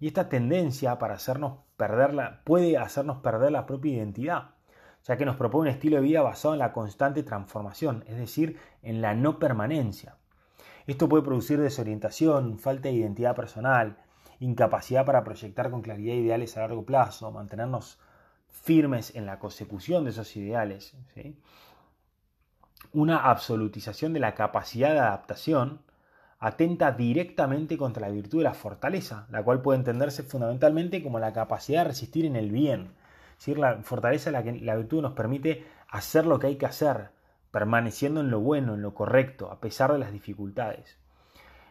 Y 0.00 0.08
esta 0.08 0.30
tendencia 0.30 0.98
para 0.98 1.14
hacernos 1.14 1.58
perderla 1.76 2.40
puede 2.44 2.78
hacernos 2.78 3.18
perder 3.18 3.52
la 3.52 3.66
propia 3.66 3.92
identidad 3.92 4.53
ya 5.06 5.16
que 5.16 5.26
nos 5.26 5.36
propone 5.36 5.70
un 5.70 5.74
estilo 5.74 5.96
de 5.96 6.02
vida 6.02 6.22
basado 6.22 6.54
en 6.54 6.60
la 6.60 6.72
constante 6.72 7.22
transformación, 7.22 8.04
es 8.06 8.16
decir, 8.16 8.58
en 8.82 9.02
la 9.02 9.14
no 9.14 9.38
permanencia. 9.38 10.16
Esto 10.86 11.08
puede 11.08 11.22
producir 11.22 11.60
desorientación, 11.60 12.58
falta 12.58 12.88
de 12.88 12.94
identidad 12.94 13.36
personal, 13.36 13.98
incapacidad 14.40 15.04
para 15.04 15.24
proyectar 15.24 15.70
con 15.70 15.82
claridad 15.82 16.14
ideales 16.14 16.56
a 16.56 16.60
largo 16.60 16.84
plazo, 16.84 17.30
mantenernos 17.30 17.98
firmes 18.48 19.14
en 19.14 19.26
la 19.26 19.38
consecución 19.38 20.04
de 20.04 20.10
esos 20.10 20.36
ideales. 20.36 20.94
Una 22.92 23.18
absolutización 23.30 24.12
de 24.12 24.20
la 24.20 24.34
capacidad 24.34 24.92
de 24.92 25.00
adaptación 25.00 25.80
atenta 26.38 26.92
directamente 26.92 27.78
contra 27.78 28.06
la 28.06 28.12
virtud 28.12 28.38
de 28.38 28.44
la 28.44 28.54
fortaleza, 28.54 29.26
la 29.30 29.42
cual 29.42 29.62
puede 29.62 29.78
entenderse 29.78 30.22
fundamentalmente 30.22 31.02
como 31.02 31.18
la 31.18 31.32
capacidad 31.32 31.82
de 31.82 31.88
resistir 31.88 32.26
en 32.26 32.36
el 32.36 32.50
bien, 32.50 32.92
la 33.52 33.82
fortaleza 33.82 34.30
la, 34.30 34.42
que, 34.42 34.52
la 34.52 34.76
virtud 34.76 35.02
nos 35.02 35.12
permite 35.12 35.66
hacer 35.88 36.26
lo 36.26 36.38
que 36.38 36.48
hay 36.48 36.56
que 36.56 36.66
hacer, 36.66 37.10
permaneciendo 37.50 38.20
en 38.20 38.30
lo 38.30 38.40
bueno, 38.40 38.74
en 38.74 38.82
lo 38.82 38.94
correcto, 38.94 39.50
a 39.50 39.60
pesar 39.60 39.92
de 39.92 39.98
las 39.98 40.12
dificultades. 40.12 40.98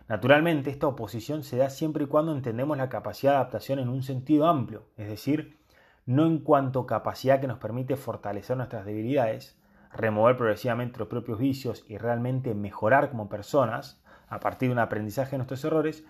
Naturalmente, 0.07 0.69
esta 0.69 0.87
oposición 0.87 1.43
se 1.43 1.57
da 1.57 1.69
siempre 1.69 2.03
y 2.03 2.07
cuando 2.07 2.33
entendemos 2.33 2.77
la 2.77 2.89
capacidad 2.89 3.33
de 3.33 3.37
adaptación 3.37 3.79
en 3.79 3.89
un 3.89 4.03
sentido 4.03 4.47
amplio, 4.47 4.85
es 4.97 5.07
decir, 5.07 5.57
no 6.05 6.25
en 6.25 6.39
cuanto 6.39 6.85
capacidad 6.85 7.39
que 7.39 7.47
nos 7.47 7.59
permite 7.59 7.95
fortalecer 7.95 8.57
nuestras 8.57 8.85
debilidades, 8.85 9.57
remover 9.93 10.35
progresivamente 10.35 10.99
los 10.99 11.07
propios 11.07 11.39
vicios 11.39 11.85
y 11.87 11.97
realmente 11.97 12.53
mejorar 12.53 13.09
como 13.09 13.29
personas 13.29 14.01
a 14.27 14.39
partir 14.39 14.69
de 14.69 14.73
un 14.73 14.79
aprendizaje 14.79 15.31
de 15.31 15.37
nuestros 15.37 15.63
errores, 15.63 16.03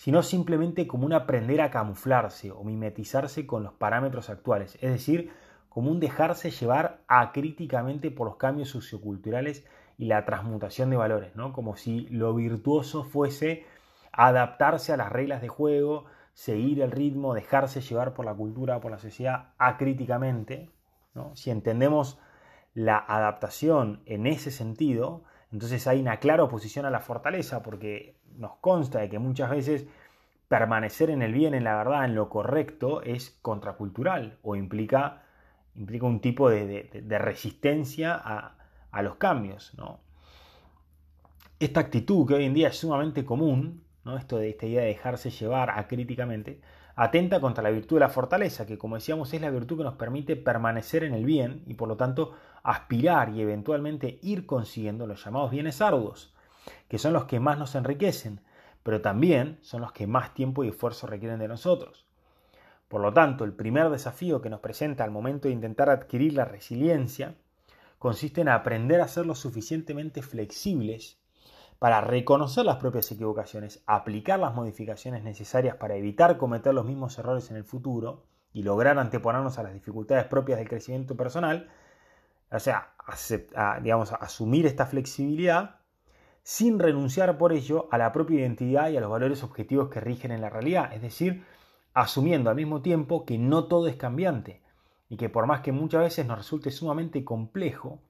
sino 0.00 0.22
simplemente 0.22 0.86
como 0.86 1.04
un 1.04 1.12
aprender 1.12 1.60
a 1.60 1.70
camuflarse 1.70 2.50
o 2.52 2.64
mimetizarse 2.64 3.46
con 3.46 3.62
los 3.62 3.74
parámetros 3.74 4.30
actuales, 4.30 4.78
es 4.80 4.92
decir, 4.92 5.30
como 5.68 5.90
un 5.90 6.00
dejarse 6.00 6.50
llevar 6.50 7.02
acríticamente 7.06 8.10
por 8.10 8.26
los 8.26 8.36
cambios 8.36 8.70
socioculturales 8.70 9.66
y 9.98 10.06
la 10.06 10.24
transmutación 10.24 10.88
de 10.88 10.96
valores, 10.96 11.36
¿no? 11.36 11.52
como 11.52 11.76
si 11.76 12.06
lo 12.08 12.34
virtuoso 12.34 13.04
fuese 13.04 13.66
adaptarse 14.10 14.94
a 14.94 14.96
las 14.96 15.12
reglas 15.12 15.42
de 15.42 15.48
juego, 15.48 16.06
seguir 16.32 16.80
el 16.80 16.92
ritmo, 16.92 17.34
dejarse 17.34 17.82
llevar 17.82 18.14
por 18.14 18.24
la 18.24 18.32
cultura, 18.32 18.80
por 18.80 18.92
la 18.92 18.98
sociedad 18.98 19.50
acríticamente. 19.58 20.70
¿no? 21.14 21.36
Si 21.36 21.50
entendemos 21.50 22.18
la 22.72 22.96
adaptación 22.96 24.00
en 24.06 24.26
ese 24.26 24.50
sentido, 24.50 25.24
entonces 25.52 25.86
hay 25.86 26.00
una 26.00 26.20
clara 26.20 26.44
oposición 26.44 26.86
a 26.86 26.90
la 26.90 27.00
fortaleza, 27.00 27.62
porque 27.62 28.16
nos 28.36 28.56
consta 28.60 29.00
de 29.00 29.08
que 29.08 29.18
muchas 29.18 29.50
veces 29.50 29.86
permanecer 30.48 31.10
en 31.10 31.22
el 31.22 31.32
bien, 31.32 31.54
en 31.54 31.64
la 31.64 31.76
verdad, 31.76 32.04
en 32.04 32.14
lo 32.14 32.28
correcto, 32.28 33.02
es 33.02 33.38
contracultural 33.40 34.38
o 34.42 34.56
implica, 34.56 35.22
implica 35.76 36.06
un 36.06 36.20
tipo 36.20 36.50
de, 36.50 36.90
resistencia 37.20 38.14
a, 38.14 38.56
a, 38.90 39.02
los 39.02 39.14
cambios. 39.14 39.72
¿no? 39.76 40.00
Esta 41.60 41.80
actitud 41.80 42.26
que 42.26 42.34
hoy 42.34 42.44
en 42.46 42.54
día 42.54 42.68
es 42.68 42.78
sumamente 42.78 43.24
común, 43.24 43.84
¿no? 44.04 44.16
esto 44.16 44.38
de 44.38 44.50
esta 44.50 44.66
idea 44.66 44.80
de 44.80 44.88
dejarse 44.88 45.30
llevar 45.30 45.70
acríticamente, 45.70 46.60
atenta 46.96 47.40
contra 47.40 47.62
la 47.62 47.70
virtud 47.70 47.96
de 47.96 48.00
la 48.00 48.08
fortaleza, 48.08 48.66
que 48.66 48.76
como 48.76 48.96
decíamos 48.96 49.32
es 49.32 49.40
la 49.40 49.50
virtud 49.50 49.78
que 49.78 49.84
nos 49.84 49.94
permite 49.94 50.36
permanecer 50.36 51.04
en 51.04 51.14
el 51.14 51.24
bien 51.24 51.62
y 51.66 51.74
por 51.74 51.88
lo 51.88 51.96
tanto 51.96 52.34
aspirar 52.62 53.30
y 53.30 53.40
eventualmente 53.40 54.18
ir 54.22 54.46
consiguiendo 54.46 55.06
los 55.06 55.24
llamados 55.24 55.50
bienes 55.50 55.80
arduos, 55.80 56.34
que 56.88 56.98
son 56.98 57.12
los 57.12 57.24
que 57.24 57.40
más 57.40 57.58
nos 57.58 57.74
enriquecen, 57.74 58.40
pero 58.82 59.00
también 59.00 59.58
son 59.62 59.82
los 59.82 59.92
que 59.92 60.06
más 60.06 60.34
tiempo 60.34 60.64
y 60.64 60.68
esfuerzo 60.68 61.06
requieren 61.06 61.38
de 61.38 61.48
nosotros. 61.48 62.06
Por 62.88 63.00
lo 63.00 63.12
tanto, 63.12 63.44
el 63.44 63.52
primer 63.52 63.88
desafío 63.90 64.40
que 64.40 64.50
nos 64.50 64.60
presenta 64.60 65.04
al 65.04 65.10
momento 65.10 65.48
de 65.48 65.54
intentar 65.54 65.90
adquirir 65.90 66.32
la 66.32 66.44
resiliencia 66.44 67.36
consiste 67.98 68.40
en 68.40 68.48
aprender 68.48 69.00
a 69.00 69.08
ser 69.08 69.26
lo 69.26 69.34
suficientemente 69.34 70.22
flexibles 70.22 71.18
para 71.78 72.00
reconocer 72.00 72.64
las 72.64 72.76
propias 72.76 73.10
equivocaciones, 73.12 73.82
aplicar 73.86 74.38
las 74.38 74.54
modificaciones 74.54 75.22
necesarias 75.22 75.76
para 75.76 75.94
evitar 75.94 76.36
cometer 76.36 76.74
los 76.74 76.84
mismos 76.84 77.18
errores 77.18 77.50
en 77.50 77.56
el 77.56 77.64
futuro 77.64 78.24
y 78.52 78.62
lograr 78.64 78.98
anteponernos 78.98 79.58
a 79.58 79.62
las 79.62 79.72
dificultades 79.72 80.24
propias 80.24 80.58
del 80.58 80.68
crecimiento 80.68 81.16
personal, 81.16 81.68
o 82.50 82.58
sea, 82.58 82.94
digamos, 83.82 84.12
asumir 84.12 84.66
esta 84.66 84.86
flexibilidad 84.86 85.79
sin 86.42 86.78
renunciar 86.78 87.38
por 87.38 87.52
ello 87.52 87.88
a 87.90 87.98
la 87.98 88.12
propia 88.12 88.40
identidad 88.40 88.90
y 88.90 88.96
a 88.96 89.00
los 89.00 89.10
valores 89.10 89.42
objetivos 89.42 89.88
que 89.88 90.00
rigen 90.00 90.30
en 90.30 90.40
la 90.40 90.50
realidad, 90.50 90.92
es 90.92 91.02
decir, 91.02 91.44
asumiendo 91.94 92.50
al 92.50 92.56
mismo 92.56 92.82
tiempo 92.82 93.24
que 93.24 93.38
no 93.38 93.64
todo 93.64 93.88
es 93.88 93.96
cambiante 93.96 94.62
y 95.08 95.16
que 95.16 95.28
por 95.28 95.46
más 95.46 95.60
que 95.60 95.72
muchas 95.72 96.02
veces 96.02 96.26
nos 96.26 96.38
resulte 96.38 96.70
sumamente 96.70 97.24
complejo, 97.24 98.00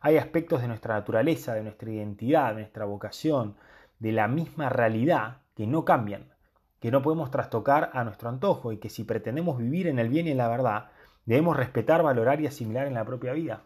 hay 0.00 0.16
aspectos 0.16 0.62
de 0.62 0.68
nuestra 0.68 0.94
naturaleza, 0.94 1.54
de 1.54 1.62
nuestra 1.62 1.90
identidad, 1.90 2.48
de 2.50 2.60
nuestra 2.60 2.84
vocación, 2.84 3.56
de 3.98 4.12
la 4.12 4.28
misma 4.28 4.68
realidad 4.68 5.38
que 5.54 5.66
no 5.66 5.84
cambian, 5.84 6.32
que 6.80 6.90
no 6.90 7.02
podemos 7.02 7.30
trastocar 7.30 7.90
a 7.92 8.04
nuestro 8.04 8.28
antojo 8.28 8.72
y 8.72 8.78
que 8.78 8.90
si 8.90 9.04
pretendemos 9.04 9.58
vivir 9.58 9.86
en 9.86 9.98
el 9.98 10.08
bien 10.08 10.26
y 10.26 10.30
en 10.30 10.38
la 10.38 10.48
verdad, 10.48 10.90
debemos 11.24 11.56
respetar, 11.56 12.02
valorar 12.02 12.40
y 12.40 12.46
asimilar 12.46 12.86
en 12.86 12.94
la 12.94 13.04
propia 13.04 13.32
vida. 13.32 13.62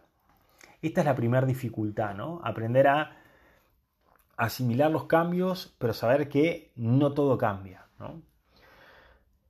Esta 0.81 1.01
es 1.01 1.05
la 1.05 1.15
primera 1.15 1.45
dificultad, 1.45 2.15
¿no? 2.15 2.41
Aprender 2.43 2.87
a 2.87 3.20
asimilar 4.41 4.89
los 4.89 5.05
cambios, 5.05 5.75
pero 5.77 5.93
saber 5.93 6.27
que 6.27 6.71
no 6.75 7.13
todo 7.13 7.37
cambia. 7.37 7.87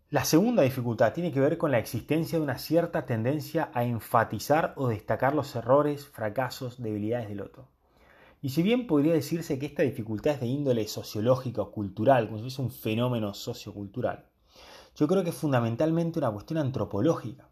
La 0.09 0.25
segunda 0.25 0.63
dificultad 0.63 1.13
tiene 1.13 1.31
que 1.31 1.39
ver 1.39 1.57
con 1.57 1.71
la 1.71 1.79
existencia 1.79 2.37
de 2.37 2.43
una 2.43 2.57
cierta 2.57 3.05
tendencia 3.05 3.71
a 3.73 3.85
enfatizar 3.85 4.73
o 4.75 4.89
destacar 4.89 5.33
los 5.33 5.55
errores, 5.55 6.05
fracasos, 6.05 6.81
debilidades 6.81 7.29
del 7.29 7.39
otro. 7.39 7.69
Y 8.41 8.49
si 8.49 8.63
bien 8.63 8.85
podría 8.85 9.13
decirse 9.13 9.57
que 9.57 9.67
esta 9.67 9.83
dificultad 9.83 10.33
es 10.33 10.39
de 10.41 10.47
índole 10.47 10.85
sociológica 10.89 11.61
o 11.61 11.71
cultural, 11.71 12.25
como 12.25 12.39
si 12.39 12.43
fuese 12.43 12.61
un 12.61 12.71
fenómeno 12.71 13.33
sociocultural, 13.33 14.25
yo 14.97 15.07
creo 15.07 15.23
que 15.23 15.29
es 15.29 15.37
fundamentalmente 15.37 16.19
una 16.19 16.31
cuestión 16.31 16.59
antropológica, 16.59 17.47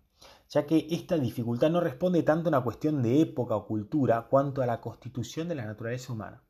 ya 0.49 0.65
que 0.65 0.87
esta 0.89 1.17
dificultad 1.17 1.69
no 1.69 1.79
responde 1.79 2.21
tanto 2.23 2.49
a 2.49 2.51
una 2.51 2.63
cuestión 2.65 3.01
de 3.01 3.21
época 3.21 3.55
o 3.55 3.65
cultura 3.65 4.27
cuanto 4.29 4.61
a 4.61 4.65
la 4.65 4.81
constitución 4.81 5.47
de 5.47 5.55
la 5.55 5.63
naturaleza 5.63 6.11
humana. 6.11 6.43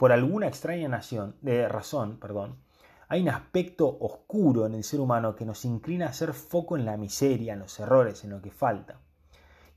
Por 0.00 0.12
alguna 0.12 0.46
extraña 0.48 0.88
nación, 0.88 1.36
de 1.42 1.68
razón, 1.68 2.16
perdón, 2.18 2.56
hay 3.08 3.20
un 3.20 3.28
aspecto 3.28 3.98
oscuro 4.00 4.64
en 4.64 4.72
el 4.72 4.82
ser 4.82 4.98
humano 4.98 5.36
que 5.36 5.44
nos 5.44 5.66
inclina 5.66 6.06
a 6.06 6.08
hacer 6.08 6.32
foco 6.32 6.78
en 6.78 6.86
la 6.86 6.96
miseria, 6.96 7.52
en 7.52 7.58
los 7.58 7.78
errores, 7.78 8.24
en 8.24 8.30
lo 8.30 8.40
que 8.40 8.50
falta. 8.50 8.98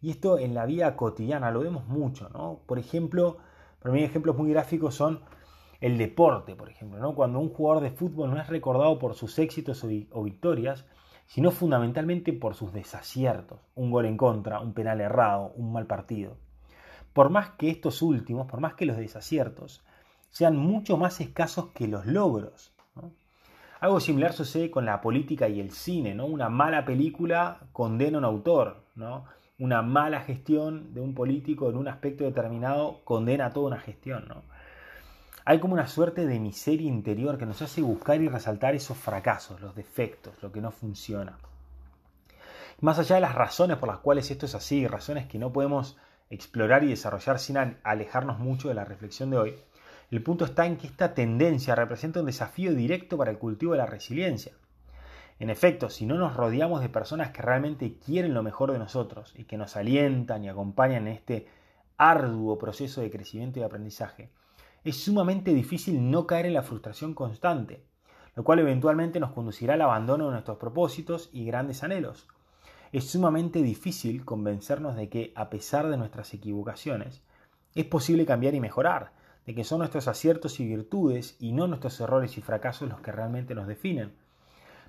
Y 0.01 0.11
esto 0.11 0.39
en 0.39 0.53
la 0.53 0.65
vida 0.65 0.95
cotidiana 0.95 1.51
lo 1.51 1.59
vemos 1.59 1.87
mucho, 1.87 2.29
¿no? 2.29 2.61
Por 2.65 2.79
ejemplo, 2.79 3.39
para 3.81 3.93
mí 3.93 4.01
ejemplos 4.01 4.37
muy 4.37 4.49
gráficos 4.49 4.95
son 4.95 5.19
el 5.81 5.97
deporte, 5.97 6.55
por 6.55 6.69
ejemplo, 6.69 6.99
¿no? 6.99 7.15
Cuando 7.15 7.41
un 7.41 7.49
jugador 7.49 7.83
de 7.83 7.91
fútbol 7.91 8.31
no 8.31 8.39
es 8.39 8.47
recordado 8.47 8.99
por 8.99 9.15
sus 9.15 9.37
éxitos 9.39 9.83
o 9.83 10.23
victorias, 10.23 10.85
sino 11.25 11.51
fundamentalmente 11.51 12.31
por 12.31 12.55
sus 12.55 12.71
desaciertos, 12.71 13.59
un 13.75 13.91
gol 13.91 14.05
en 14.05 14.15
contra, 14.15 14.61
un 14.61 14.73
penal 14.73 15.01
errado, 15.01 15.51
un 15.57 15.73
mal 15.73 15.85
partido. 15.85 16.37
Por 17.11 17.29
más 17.29 17.49
que 17.57 17.69
estos 17.69 18.01
últimos, 18.01 18.47
por 18.47 18.61
más 18.61 18.75
que 18.75 18.85
los 18.85 18.95
desaciertos, 18.95 19.83
sean 20.33 20.57
mucho 20.57 20.97
más 20.97 21.21
escasos 21.21 21.67
que 21.73 21.87
los 21.87 22.05
logros. 22.07 22.73
Algo 23.79 23.99
similar 23.99 24.33
sucede 24.33 24.71
con 24.71 24.85
la 24.85 24.99
política 24.99 25.47
y 25.47 25.59
el 25.59 25.71
cine, 25.71 26.15
¿no? 26.15 26.25
Una 26.25 26.49
mala 26.49 26.85
película 26.85 27.59
condena 27.71 28.17
a 28.17 28.19
un 28.19 28.25
autor, 28.25 28.83
¿no? 28.95 29.25
Una 29.59 29.81
mala 29.81 30.21
gestión 30.21 30.93
de 30.93 31.01
un 31.01 31.13
político 31.13 31.69
en 31.69 31.77
un 31.77 31.87
aspecto 31.87 32.23
determinado 32.23 33.01
condena 33.03 33.47
a 33.47 33.53
toda 33.53 33.67
una 33.67 33.79
gestión, 33.79 34.25
¿no? 34.27 34.41
Hay 35.45 35.59
como 35.59 35.73
una 35.73 35.87
suerte 35.87 36.25
de 36.25 36.39
miseria 36.39 36.87
interior 36.87 37.37
que 37.37 37.45
nos 37.45 37.61
hace 37.61 37.81
buscar 37.81 38.19
y 38.21 38.27
resaltar 38.27 38.73
esos 38.73 38.97
fracasos, 38.97 39.61
los 39.61 39.75
defectos, 39.75 40.33
lo 40.41 40.51
que 40.51 40.61
no 40.61 40.71
funciona. 40.71 41.37
Más 42.81 42.97
allá 42.97 43.15
de 43.15 43.21
las 43.21 43.35
razones 43.35 43.77
por 43.77 43.89
las 43.89 43.99
cuales 43.99 44.31
esto 44.31 44.47
es 44.47 44.55
así, 44.55 44.87
razones 44.87 45.27
que 45.27 45.37
no 45.37 45.53
podemos 45.53 45.97
explorar 46.31 46.83
y 46.83 46.89
desarrollar 46.89 47.37
sin 47.37 47.57
alejarnos 47.83 48.39
mucho 48.39 48.69
de 48.69 48.73
la 48.73 48.85
reflexión 48.85 49.29
de 49.29 49.37
hoy, 49.37 49.55
el 50.13 50.21
punto 50.21 50.45
está 50.45 50.67
en 50.67 50.77
que 50.77 50.85
esta 50.85 51.15
tendencia 51.15 51.73
representa 51.73 52.19
un 52.19 52.27
desafío 52.27 52.75
directo 52.75 53.17
para 53.17 53.31
el 53.31 53.39
cultivo 53.39 53.71
de 53.71 53.79
la 53.79 53.87
resiliencia. 53.87 54.53
En 55.39 55.49
efecto, 55.49 55.89
si 55.89 56.05
no 56.05 56.19
nos 56.19 56.35
rodeamos 56.35 56.81
de 56.81 56.89
personas 56.89 57.31
que 57.31 57.41
realmente 57.41 57.97
quieren 57.97 58.35
lo 58.35 58.43
mejor 58.43 58.71
de 58.71 58.77
nosotros 58.77 59.33
y 59.35 59.45
que 59.45 59.57
nos 59.57 59.75
alientan 59.75 60.43
y 60.43 60.49
acompañan 60.49 61.07
en 61.07 61.15
este 61.15 61.47
arduo 61.97 62.59
proceso 62.59 63.01
de 63.01 63.09
crecimiento 63.09 63.59
y 63.59 63.63
aprendizaje, 63.63 64.29
es 64.83 65.03
sumamente 65.03 65.51
difícil 65.51 66.11
no 66.11 66.27
caer 66.27 66.45
en 66.45 66.53
la 66.53 66.61
frustración 66.61 67.15
constante, 67.15 67.83
lo 68.35 68.43
cual 68.43 68.59
eventualmente 68.59 69.19
nos 69.19 69.31
conducirá 69.31 69.73
al 69.73 69.81
abandono 69.81 70.27
de 70.27 70.33
nuestros 70.33 70.59
propósitos 70.59 71.31
y 71.33 71.43
grandes 71.43 71.83
anhelos. 71.83 72.27
Es 72.91 73.09
sumamente 73.09 73.63
difícil 73.63 74.25
convencernos 74.25 74.95
de 74.95 75.09
que, 75.09 75.33
a 75.35 75.49
pesar 75.49 75.87
de 75.89 75.97
nuestras 75.97 76.35
equivocaciones, 76.35 77.23
es 77.73 77.85
posible 77.85 78.27
cambiar 78.27 78.53
y 78.53 78.59
mejorar, 78.59 79.22
de 79.45 79.55
que 79.55 79.63
son 79.63 79.79
nuestros 79.79 80.07
aciertos 80.07 80.59
y 80.59 80.65
virtudes 80.65 81.35
y 81.39 81.51
no 81.51 81.67
nuestros 81.67 81.99
errores 81.99 82.37
y 82.37 82.41
fracasos 82.41 82.89
los 82.89 83.01
que 83.01 83.11
realmente 83.11 83.55
nos 83.55 83.67
definen. 83.67 84.13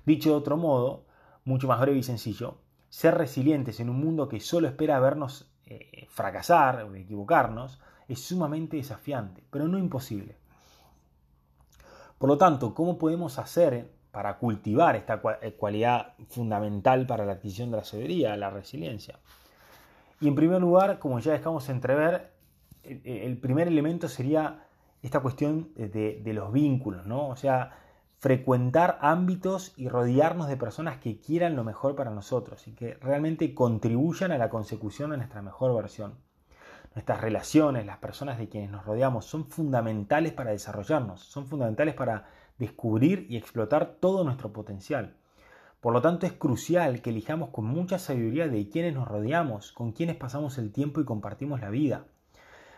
Dicho 0.05 0.29
de 0.29 0.35
otro 0.35 0.57
modo, 0.57 1.03
mucho 1.43 1.67
más 1.67 1.79
breve 1.81 1.97
y 1.97 2.03
sencillo, 2.03 2.57
ser 2.89 3.15
resilientes 3.15 3.79
en 3.79 3.89
un 3.89 3.99
mundo 3.99 4.29
que 4.29 4.39
solo 4.39 4.67
espera 4.67 4.99
vernos 4.99 5.51
eh, 5.65 6.07
fracasar 6.09 6.83
o 6.83 6.95
equivocarnos 6.95 7.79
es 8.07 8.21
sumamente 8.21 8.77
desafiante, 8.77 9.43
pero 9.49 9.67
no 9.67 9.77
imposible. 9.77 10.37
Por 12.17 12.29
lo 12.29 12.37
tanto, 12.37 12.73
¿cómo 12.73 12.97
podemos 12.97 13.39
hacer 13.39 13.91
para 14.11 14.37
cultivar 14.37 14.95
esta 14.95 15.21
eh, 15.41 15.53
cualidad 15.53 16.13
fundamental 16.29 17.05
para 17.05 17.25
la 17.25 17.33
adquisición 17.33 17.71
de 17.71 17.77
la 17.77 17.83
sabiduría, 17.83 18.37
la 18.37 18.49
resiliencia? 18.49 19.19
Y 20.21 20.27
en 20.27 20.35
primer 20.35 20.61
lugar, 20.61 20.99
como 20.99 21.19
ya 21.19 21.33
dejamos 21.33 21.67
entrever, 21.67 22.31
el 23.03 23.37
primer 23.37 23.67
elemento 23.67 24.07
sería 24.07 24.65
esta 25.01 25.19
cuestión 25.19 25.69
de, 25.75 26.31
los 26.33 26.51
vínculos, 26.51 27.05
¿no? 27.05 27.27
O 27.27 27.35
sea, 27.35 27.77
frecuentar 28.17 28.97
ámbitos 29.01 29.73
y 29.77 29.87
rodearnos 29.87 30.47
de 30.47 30.57
personas 30.57 30.97
que 30.97 31.19
quieran 31.19 31.55
lo 31.55 31.63
mejor 31.63 31.95
para 31.95 32.11
nosotros 32.11 32.67
y 32.67 32.73
que 32.73 32.95
realmente 32.95 33.53
contribuyan 33.53 34.31
a 34.31 34.37
la 34.37 34.49
consecución 34.49 35.11
de 35.11 35.17
nuestra 35.17 35.41
mejor 35.41 35.75
versión. 35.75 36.15
Nuestras 36.95 37.21
relaciones, 37.21 37.85
las 37.85 37.97
personas 37.97 38.37
de 38.37 38.49
quienes 38.49 38.71
nos 38.71 38.85
rodeamos 38.85 39.25
son 39.25 39.45
fundamentales 39.45 40.33
para 40.33 40.51
desarrollarnos, 40.51 41.21
son 41.21 41.45
fundamentales 41.45 41.93
para 41.93 42.29
descubrir 42.57 43.27
y 43.29 43.37
explotar 43.37 43.97
todo 43.99 44.23
nuestro 44.23 44.53
potencial. 44.53 45.17
Por 45.81 45.93
lo 45.93 46.01
tanto, 46.01 46.25
es 46.25 46.33
crucial 46.33 47.01
que 47.01 47.11
elijamos 47.11 47.49
con 47.49 47.65
mucha 47.65 47.99
sabiduría 47.99 48.47
de 48.47 48.69
quienes 48.69 48.95
nos 48.95 49.07
rodeamos, 49.07 49.71
con 49.71 49.91
quienes 49.91 50.15
pasamos 50.15 50.57
el 50.57 50.71
tiempo 50.71 50.99
y 50.99 51.05
compartimos 51.05 51.61
la 51.61 51.69
vida. 51.69 52.05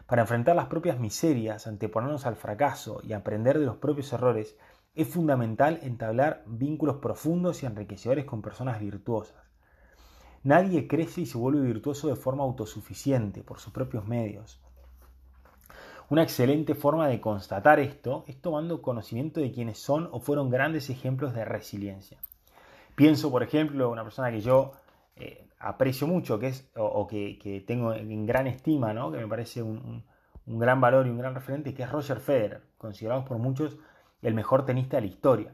Para 0.07 0.21
enfrentar 0.21 0.55
las 0.55 0.67
propias 0.67 0.99
miserias, 0.99 1.67
anteponernos 1.67 2.25
al 2.25 2.37
fracaso 2.37 3.01
y 3.03 3.11
aprender 3.11 3.59
de 3.59 3.65
los 3.65 3.75
propios 3.75 4.11
errores, 4.13 4.57
es 4.95 5.09
fundamental 5.09 5.79
entablar 5.83 6.43
vínculos 6.47 6.97
profundos 6.97 7.61
y 7.61 7.65
enriquecedores 7.65 8.23
con 8.23 8.41
personas 8.41 8.79
virtuosas. 8.79 9.35
Nadie 10.43 10.87
crece 10.87 11.21
y 11.21 11.25
se 11.25 11.37
vuelve 11.37 11.61
virtuoso 11.61 12.07
de 12.07 12.15
forma 12.15 12.43
autosuficiente, 12.43 13.43
por 13.43 13.59
sus 13.59 13.73
propios 13.73 14.07
medios. 14.07 14.61
Una 16.09 16.23
excelente 16.23 16.73
forma 16.73 17.09
de 17.09 17.19
constatar 17.19 17.81
esto 17.81 18.23
es 18.27 18.41
tomando 18.41 18.81
conocimiento 18.81 19.41
de 19.41 19.51
quienes 19.51 19.77
son 19.77 20.07
o 20.13 20.21
fueron 20.21 20.49
grandes 20.49 20.89
ejemplos 20.89 21.33
de 21.33 21.43
resiliencia. 21.43 22.17
Pienso, 22.95 23.29
por 23.29 23.43
ejemplo, 23.43 23.91
una 23.91 24.03
persona 24.03 24.31
que 24.31 24.39
yo 24.39 24.71
eh, 25.17 25.46
aprecio 25.59 26.07
mucho, 26.07 26.39
que 26.39 26.47
es, 26.47 26.69
o, 26.75 27.07
que, 27.07 27.63
tengo 27.65 27.93
en 27.93 28.25
gran 28.25 28.47
estima, 28.47 28.93
¿no? 28.93 29.11
que 29.11 29.17
me 29.17 29.27
parece 29.27 29.61
un, 29.61 30.03
un, 30.45 30.59
gran 30.59 30.79
valor 30.79 31.07
y 31.07 31.09
un 31.09 31.17
gran 31.17 31.35
referente, 31.35 31.73
que 31.73 31.83
es 31.83 31.91
Roger 31.91 32.19
Federer, 32.19 32.61
considerado 32.77 33.25
por 33.25 33.37
muchos 33.37 33.77
el 34.21 34.33
mejor 34.33 34.65
tenista 34.65 34.97
de 34.97 35.01
la 35.01 35.07
historia, 35.07 35.51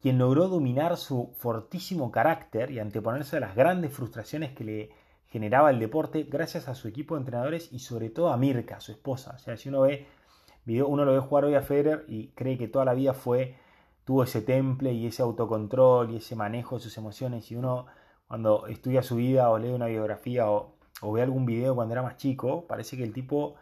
quien 0.00 0.18
logró 0.18 0.48
dominar 0.48 0.96
su 0.96 1.32
fortísimo 1.38 2.10
carácter 2.10 2.70
y 2.70 2.78
anteponerse 2.78 3.36
a 3.36 3.40
las 3.40 3.54
grandes 3.54 3.92
frustraciones 3.92 4.52
que 4.52 4.64
le 4.64 4.90
generaba 5.26 5.70
el 5.70 5.78
deporte 5.78 6.24
gracias 6.24 6.68
a 6.68 6.74
su 6.74 6.88
equipo 6.88 7.14
de 7.14 7.20
entrenadores 7.20 7.72
y 7.72 7.78
sobre 7.78 8.10
todo 8.10 8.30
a 8.30 8.36
Mirka, 8.36 8.80
su 8.80 8.92
esposa. 8.92 9.32
O 9.36 9.38
sea, 9.38 9.56
si 9.56 9.70
uno 9.70 9.82
ve 9.82 10.06
video, 10.64 10.88
uno 10.88 11.04
lo 11.04 11.12
ve 11.12 11.20
jugar 11.20 11.46
hoy 11.46 11.54
a 11.54 11.62
Federer 11.62 12.04
y 12.06 12.28
cree 12.28 12.58
que 12.58 12.68
toda 12.68 12.84
la 12.84 12.94
vida 12.94 13.14
fue 13.14 13.56
tuvo 14.04 14.24
ese 14.24 14.42
temple 14.42 14.92
y 14.92 15.06
ese 15.06 15.22
autocontrol 15.22 16.10
y 16.10 16.16
ese 16.16 16.36
manejo 16.36 16.76
de 16.76 16.82
sus 16.82 16.98
emociones 16.98 17.50
y 17.50 17.56
uno 17.56 17.86
cuando 18.32 18.66
estudia 18.66 19.02
su 19.02 19.16
vida 19.16 19.50
o 19.50 19.58
lee 19.58 19.68
una 19.68 19.88
biografía 19.88 20.50
o, 20.50 20.72
ve 21.12 21.20
algún 21.20 21.44
video 21.44 21.74
cuando 21.74 21.92
era 21.92 22.00
más 22.02 22.16
chico, 22.16 22.66
parece 22.66 22.96
que 22.96 23.02
el 23.02 23.12
tipo 23.12 23.56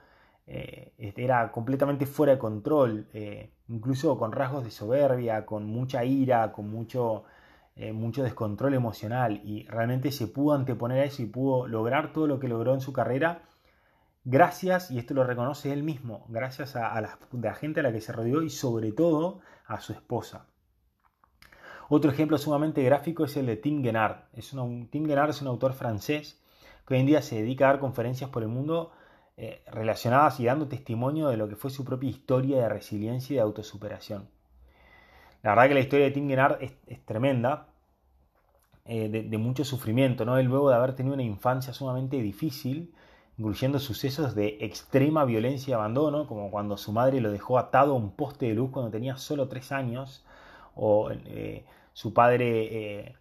eh, 0.47 0.93
era 1.17 1.51
completamente 1.51 2.07
fuera 2.07 2.35
de 2.35 2.39
control, 2.39 3.09
eh, 3.13 3.51
incluso 3.67 4.17
con 4.17 4.31
rasgos 4.31 4.63
de 4.63 4.71
soberbia, 4.71 5.45
con 5.45 5.67
mucha 5.67 6.05
ira, 6.05 6.53
con 6.53 6.71
mucho, 6.71 7.25
eh, 7.75 7.93
mucho 7.93 8.23
descontrol 8.23 8.75
emocional 8.75 9.41
y 9.43 9.67
realmente 9.67 10.13
se 10.13 10.29
pudo 10.29 10.55
anteponer 10.55 11.01
a 11.01 11.05
eso 11.05 11.23
y 11.23 11.27
pudo 11.27 11.67
lograr 11.67 12.13
todo 12.13 12.29
lo 12.29 12.39
que 12.39 12.47
logró 12.47 12.73
en 12.73 12.81
su 12.81 12.93
carrera 12.93 13.43
gracias, 14.25 14.93
y 14.93 15.01
esto 15.01 15.15
lo 15.15 15.25
reconoce 15.25 15.73
él 15.73 15.83
mismo, 15.83 16.27
gracias 16.29 16.77
a, 16.77 17.01
la, 17.01 17.55
gente 17.55 17.81
a 17.81 17.83
la 17.83 17.93
que 17.93 18.01
se 18.01 18.13
rodeó 18.13 18.41
y 18.43 18.51
sobre 18.51 18.93
todo 18.93 19.41
a 19.67 19.81
su 19.81 19.93
esposa. 19.93 20.47
Otro 21.93 22.13
ejemplo 22.13 22.39
sumamente 22.39 22.85
gráfico 22.85 23.25
es 23.25 23.37
el 23.37 23.47
de 23.47 23.57
Tim 23.57 23.83
Guenard. 23.83 24.19
Es 24.33 24.55
Tim 24.91 25.05
Guenard 25.09 25.31
es 25.31 25.43
un 25.43 25.49
autor 25.49 25.73
francés 25.73 26.41
que 26.87 26.95
hoy 26.95 27.01
en 27.01 27.07
día 27.07 27.21
se 27.21 27.35
dedica 27.35 27.65
a 27.65 27.73
dar 27.73 27.81
conferencias 27.81 28.31
por 28.31 28.45
el 28.45 28.49
mundo 28.49 28.93
eh, 29.37 29.65
relacionadas 29.73 30.39
y 30.39 30.45
dando 30.45 30.69
testimonio 30.69 31.27
de 31.31 31.37
lo 31.37 31.49
que 31.49 31.57
fue 31.57 31.69
su 31.69 31.85
propia 31.85 32.09
historia 32.09 32.63
de 32.63 32.69
resiliencia 32.69 33.35
y 33.35 33.37
de 33.39 33.43
autosuperación. 33.43 34.29
La 35.43 35.51
verdad 35.51 35.67
que 35.67 35.75
la 35.75 35.81
historia 35.81 36.07
de 36.07 36.13
Tim 36.13 36.29
Guenard 36.29 36.63
es, 36.63 37.05
tremenda, 37.07 37.67
eh, 38.85 39.09
de, 39.09 39.39
mucho 39.39 39.65
sufrimiento, 39.65 40.25
¿no? 40.25 40.39
Él 40.39 40.47
luego 40.47 40.71
de 40.71 40.77
haber 40.77 40.95
tenido 40.95 41.15
una 41.15 41.25
infancia 41.25 41.73
sumamente 41.73 42.23
difícil, 42.23 42.95
incluyendo 43.37 43.81
sucesos 43.81 44.37
de 44.37 44.59
extrema 44.61 45.25
violencia 45.25 45.73
y 45.73 45.75
abandono, 45.75 46.29
como 46.29 46.53
cuando 46.53 46.77
su 46.77 46.93
madre 46.93 47.21
lo 47.21 47.33
dejó 47.33 47.59
atado 47.59 47.95
a 47.95 47.97
un 47.97 48.13
poste 48.13 48.47
de 48.47 48.55
luz 48.55 48.71
cuando 48.71 48.93
tenía 48.93 49.17
solo 49.17 49.49
tres 49.49 49.73
años, 49.73 50.25
o 50.77 51.11
eh, 51.11 51.65
su 51.93 52.13
padre 52.13 53.09
eh, 53.09 53.17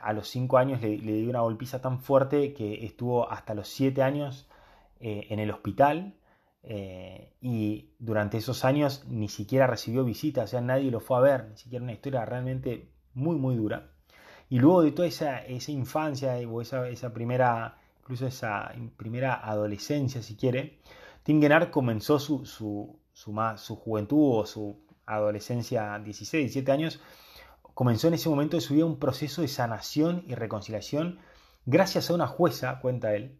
a 0.00 0.12
los 0.12 0.28
5 0.28 0.58
años 0.58 0.80
le, 0.80 0.96
dio 0.96 1.30
una 1.30 1.40
golpiza 1.40 1.80
tan 1.80 2.00
fuerte 2.00 2.54
que 2.54 2.84
estuvo 2.84 3.30
hasta 3.30 3.54
los 3.54 3.68
7 3.68 4.02
años 4.02 4.48
eh, 5.00 5.26
en 5.30 5.38
el 5.38 5.50
hospital 5.50 6.14
eh, 6.62 7.34
y 7.42 7.90
durante 7.98 8.38
esos 8.38 8.64
años 8.64 9.04
ni 9.06 9.28
siquiera 9.28 9.66
recibió 9.66 10.04
visitas, 10.04 10.44
o 10.44 10.50
sea, 10.50 10.60
nadie 10.62 10.90
lo 10.90 11.00
fue 11.00 11.18
a 11.18 11.20
ver, 11.20 11.48
ni 11.50 11.56
siquiera 11.58 11.82
una 11.82 11.92
historia 11.92 12.24
realmente 12.24 12.88
muy, 13.12 13.36
muy 13.36 13.56
dura. 13.56 13.90
Y 14.48 14.58
luego 14.58 14.82
de 14.82 14.92
toda 14.92 15.08
esa, 15.08 15.44
esa 15.44 15.72
infancia 15.72 16.36
o 16.48 16.62
esa, 16.62 16.88
esa, 16.88 17.12
primera, 17.12 17.78
incluso 18.00 18.26
esa 18.26 18.72
primera 18.96 19.46
adolescencia, 19.46 20.22
si 20.22 20.36
quiere, 20.36 20.78
Tim 21.22 21.40
Gennard 21.40 21.70
comenzó 21.70 22.18
su, 22.18 22.46
su, 22.46 22.98
su, 23.12 23.34
su 23.56 23.76
juventud 23.76 24.40
o 24.40 24.46
su 24.46 24.78
adolescencia, 25.06 25.98
16, 25.98 26.44
17 26.44 26.72
años, 26.72 27.00
comenzó 27.74 28.08
en 28.08 28.14
ese 28.14 28.28
momento 28.28 28.56
de 28.56 28.60
su 28.60 28.74
vida 28.74 28.84
un 28.84 28.98
proceso 28.98 29.42
de 29.42 29.48
sanación 29.48 30.24
y 30.26 30.34
reconciliación 30.34 31.18
gracias 31.66 32.10
a 32.10 32.14
una 32.14 32.26
jueza, 32.26 32.80
cuenta 32.80 33.14
él, 33.14 33.38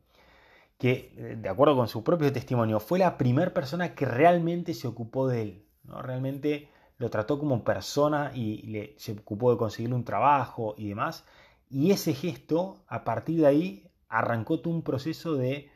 que, 0.78 1.12
eh, 1.16 1.36
de 1.38 1.48
acuerdo 1.48 1.76
con 1.76 1.88
su 1.88 2.02
propio 2.02 2.32
testimonio, 2.32 2.80
fue 2.80 2.98
la 2.98 3.16
primera 3.16 3.52
persona 3.54 3.94
que 3.94 4.06
realmente 4.06 4.74
se 4.74 4.88
ocupó 4.88 5.28
de 5.28 5.42
él. 5.42 5.64
¿no? 5.84 6.02
Realmente 6.02 6.68
lo 6.98 7.10
trató 7.10 7.38
como 7.38 7.64
persona 7.64 8.32
y 8.34 8.62
le, 8.62 8.94
se 8.98 9.12
ocupó 9.12 9.52
de 9.52 9.58
conseguirle 9.58 9.96
un 9.96 10.04
trabajo 10.04 10.74
y 10.76 10.88
demás. 10.88 11.24
Y 11.70 11.90
ese 11.90 12.14
gesto, 12.14 12.82
a 12.88 13.04
partir 13.04 13.40
de 13.40 13.46
ahí, 13.46 13.90
arrancó 14.08 14.60
todo 14.60 14.74
un 14.74 14.82
proceso 14.82 15.34
de, 15.34 15.70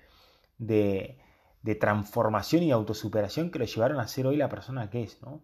de, 0.59 1.19
de 1.63 1.75
transformación 1.75 2.63
y 2.63 2.71
autosuperación 2.71 3.51
que 3.51 3.59
lo 3.59 3.65
llevaron 3.65 4.01
a 4.01 4.09
ser 4.09 4.27
hoy 4.27 4.37
la 4.37 4.49
persona 4.49 4.91
que 4.91 5.03
es. 5.03 5.21
¿no? 5.23 5.43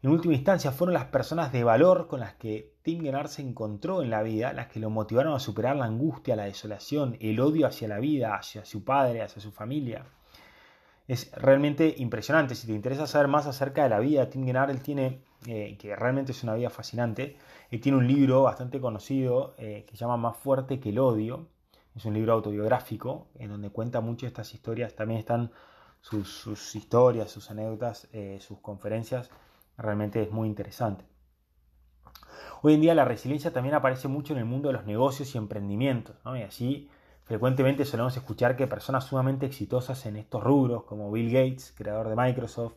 En 0.00 0.10
última 0.10 0.34
instancia, 0.34 0.70
fueron 0.70 0.94
las 0.94 1.06
personas 1.06 1.50
de 1.52 1.64
valor 1.64 2.06
con 2.06 2.20
las 2.20 2.34
que 2.34 2.76
Tim 2.82 3.02
Gennard 3.02 3.26
se 3.26 3.42
encontró 3.42 4.00
en 4.00 4.10
la 4.10 4.22
vida 4.22 4.52
las 4.52 4.68
que 4.68 4.78
lo 4.78 4.90
motivaron 4.90 5.34
a 5.34 5.40
superar 5.40 5.74
la 5.74 5.86
angustia, 5.86 6.36
la 6.36 6.44
desolación, 6.44 7.16
el 7.20 7.40
odio 7.40 7.66
hacia 7.66 7.88
la 7.88 7.98
vida, 7.98 8.36
hacia 8.36 8.64
su 8.64 8.84
padre, 8.84 9.22
hacia 9.22 9.42
su 9.42 9.50
familia. 9.50 10.06
Es 11.08 11.32
realmente 11.32 11.96
impresionante. 11.98 12.54
Si 12.54 12.68
te 12.68 12.74
interesa 12.74 13.08
saber 13.08 13.26
más 13.26 13.46
acerca 13.48 13.82
de 13.82 13.88
la 13.88 13.98
vida 13.98 14.20
de 14.20 14.26
Tim 14.28 14.44
Gennard, 14.44 14.70
él 14.70 14.82
tiene, 14.82 15.24
eh, 15.46 15.76
que 15.80 15.96
realmente 15.96 16.30
es 16.30 16.44
una 16.44 16.54
vida 16.54 16.70
fascinante, 16.70 17.36
él 17.70 17.80
tiene 17.80 17.98
un 17.98 18.06
libro 18.06 18.42
bastante 18.42 18.80
conocido 18.80 19.56
eh, 19.58 19.84
que 19.84 19.96
se 19.96 20.04
llama 20.04 20.16
Más 20.16 20.36
fuerte 20.36 20.78
que 20.78 20.90
el 20.90 21.00
odio. 21.00 21.48
Es 21.96 22.04
un 22.04 22.14
libro 22.14 22.34
autobiográfico 22.34 23.26
en 23.34 23.50
donde 23.50 23.70
cuenta 23.70 24.00
mucho 24.00 24.28
estas 24.28 24.54
historias. 24.54 24.94
También 24.94 25.18
están 25.18 25.50
sus, 26.00 26.76
historias, 26.76 27.32
sus 27.32 27.50
anécdotas, 27.50 28.06
eh, 28.12 28.38
sus 28.40 28.60
conferencias 28.60 29.28
Realmente 29.78 30.20
es 30.20 30.32
muy 30.32 30.48
interesante. 30.48 31.04
Hoy 32.62 32.74
en 32.74 32.80
día 32.80 32.96
la 32.96 33.04
resiliencia 33.04 33.52
también 33.52 33.76
aparece 33.76 34.08
mucho 34.08 34.32
en 34.32 34.40
el 34.40 34.44
mundo 34.44 34.68
de 34.68 34.74
los 34.74 34.84
negocios 34.84 35.32
y 35.32 35.38
emprendimientos, 35.38 36.16
y 36.36 36.42
así 36.42 36.90
frecuentemente 37.22 37.84
solemos 37.84 38.16
escuchar 38.16 38.56
que 38.56 38.66
personas 38.66 39.04
sumamente 39.04 39.46
exitosas 39.46 40.04
en 40.06 40.16
estos 40.16 40.42
rubros, 40.42 40.82
como 40.82 41.12
Bill 41.12 41.30
Gates, 41.30 41.72
creador 41.76 42.08
de 42.08 42.16
Microsoft, 42.16 42.74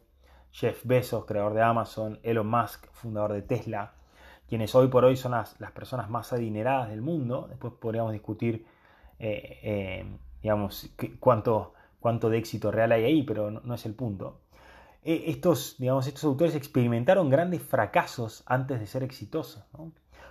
Jeff 0.51 0.85
Bezos, 0.85 1.25
creador 1.25 1.55
de 1.55 1.63
Amazon, 1.63 2.19
Elon 2.21 2.47
Musk, 2.47 2.85
fundador 2.91 3.33
de 3.33 3.41
Tesla, 3.41 3.93
quienes 4.47 4.75
hoy 4.75 4.87
por 4.89 5.03
hoy 5.03 5.15
son 5.15 5.31
las, 5.31 5.55
personas 5.73 6.09
más 6.09 6.33
adineradas 6.33 6.89
del 6.89 7.01
mundo, 7.01 7.47
después 7.49 7.73
podríamos 7.73 8.11
discutir, 8.11 8.67
eh, 9.17 9.59
eh, 9.63 10.17
digamos, 10.43 10.93
cuánto, 11.19 11.73
cuánto 11.99 12.29
de 12.29 12.37
éxito 12.37 12.69
real 12.69 12.91
hay 12.91 13.05
ahí, 13.05 13.23
pero 13.23 13.49
no 13.49 13.73
es 13.73 13.85
el 13.87 13.95
punto. 13.95 14.40
Eh, 15.03 15.23
estos, 15.27 15.75
digamos, 15.79 16.05
estos 16.07 16.23
autores 16.25 16.55
experimentaron 16.55 17.29
grandes 17.29 17.61
fracasos 17.61 18.43
antes 18.45 18.79
de 18.79 18.85
ser 18.85 19.03
exitosos, 19.03 19.63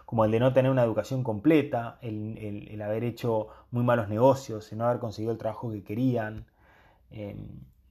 como 0.07 0.25
el 0.25 0.31
de 0.31 0.41
no 0.41 0.53
tener 0.53 0.71
una 0.71 0.85
educación 0.85 1.25
completa, 1.25 1.99
el, 2.03 2.81
haber 2.83 3.05
hecho 3.05 3.49
muy 3.71 3.83
malos 3.83 4.09
negocios, 4.09 4.71
el 4.73 4.79
no 4.79 4.87
haber 4.87 5.01
conseguido 5.01 5.33
el 5.33 5.39
trabajo 5.39 5.71
que 5.73 5.83
querían. 5.83 6.47
Em, 7.11 7.49